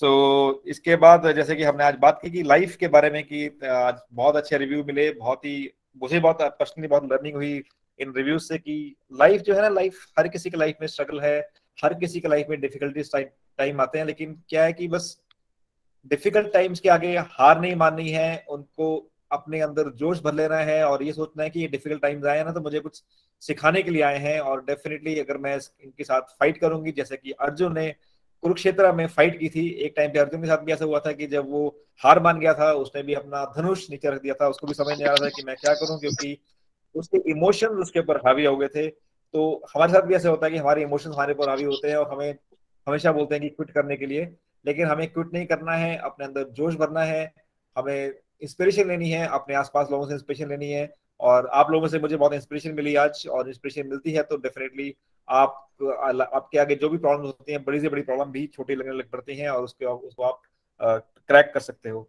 [0.00, 3.22] सो so, इसके बाद जैसे कि हमने आज बात की कि लाइफ के बारे में
[3.24, 5.54] कि आज बहुत अच्छे रिव्यू मिले बहुत ही
[6.02, 7.62] मुझे बहुत पर्सनली बहुत लर्निंग हुई
[7.98, 8.76] इन रिव्यूज़ से कि
[9.12, 11.38] लाइफ जो है ना लाइफ हर किसी के लाइफ में स्ट्रगल है
[11.78, 15.16] हर किसी के लाइफ में डिफिकल्टीज टाइम आते हैं लेकिन क्या है कि बस
[16.10, 18.90] डिफ़िकल्ट टाइम्स के आगे हार नहीं माननी है उनको
[19.32, 22.36] अपने अंदर जोश भर लेना है और ये सोचना है कि ये डिफ़िकल्ट टाइम्स आए
[22.38, 23.02] हैं ना तो मुझे कुछ
[23.42, 27.32] सिखाने के लिए आए हैं और डेफिनेटली अगर मैं इनके साथ फाइट करूँगी जैसे कि
[27.40, 27.94] अर्जुन ने
[28.42, 31.12] कुरुक्षेत्र में फाइट की थी। एक टाइम पे अर्जुन के साथ भी ऐसा हुआ था
[31.12, 34.48] कि जब वो हार मान गया था, उसने भी अपना धनुष नीचे रख दिया था।
[34.48, 36.38] उसको भी समझ नहीं आ रहा था कि मैं क्या करूँ, क्योंकि
[36.94, 38.88] उसके इमोशन उसके ऊपर हावी हो गए थे।
[39.34, 41.96] तो हमारे साथ भी ऐसा होता है कि हमारे इमोशन हमारे ऊपर हावी होते हैं
[41.96, 42.34] और हमें
[42.86, 44.36] हमेशा बोलते हैं कि क्विट करने के लिए।
[44.66, 47.34] लेकिन हमें क्विट नहीं करना है, अपने अंदर जोश भरना है,
[47.76, 51.98] हमें इंस्पिरेशन लेनी है, अपने आसपास लोगों से इंस्पिरेशन लेनी है। और आप लोगों से
[51.98, 54.94] मुझे बहुत इंस्पिरेशन मिली आज और इंस्पिरेशन मिलती है तो डेफिनेटली
[55.28, 55.64] आप
[56.34, 59.10] आपके आगे जो भी प्रॉब्लम होती हैं बड़ी से बड़ी प्रॉब्लम भी छोटी लगने लग
[59.10, 60.40] पड़ती हैं और उसके उसको आप
[61.28, 62.08] क्रैक कर सकते हो।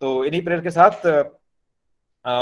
[0.00, 1.06] तो इन्हीं प्रेयर के साथ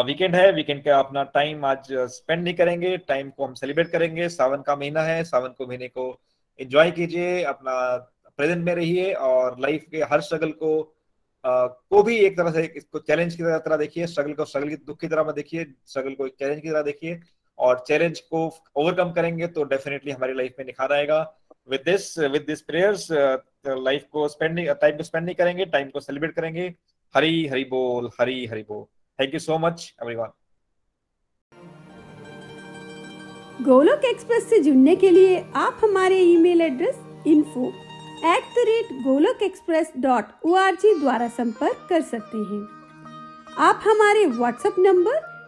[0.07, 4.29] वीकेंड है। वीकेंड का अपना टाइम आज स्पेंड नहीं करेंगे। टाइम को हम सेलिब्रेट करेंगे।
[4.29, 6.21] सावन का महीना है। सावन को महीने को
[6.61, 7.97] एंजॉय कीजिए। अपना
[8.37, 10.95] प्रेजेंट में रहिए और लाइफ के हर स्ट्रगल को
[11.45, 14.77] Uh, को भी एक तरह से इसको चैलेंज की तरह देखिए। स्ट्रगल को स्ट्रगल की
[14.77, 17.21] दुख की तरह देखिए। स्ट्रगल को चैलेंज की तरह देखिए।
[17.59, 21.21] और चैलेंज को ओवरकम करेंगे तो डेफिनेटली हमारी लाइफ में निखार आएगा।
[21.69, 26.01] With this with this prayers life को स्पेंड टाइम को स्पेंड नहीं करेंगे टाइम को
[26.01, 26.75] सेलिब्रेट करेंगे।
[27.15, 28.85] हरी हरी बोल, हरी हरी बोल।
[29.19, 30.33] Thank you so much everyone
[33.65, 37.69] Golok express से जुड़ने के लिए आप हमारे email address info
[38.27, 40.57] at the rate Golok express dot O
[41.01, 42.63] द्वारा संपर्क कर सकते हैं।
[43.59, 45.17] आप हमारे व्हाट्सएप नंबर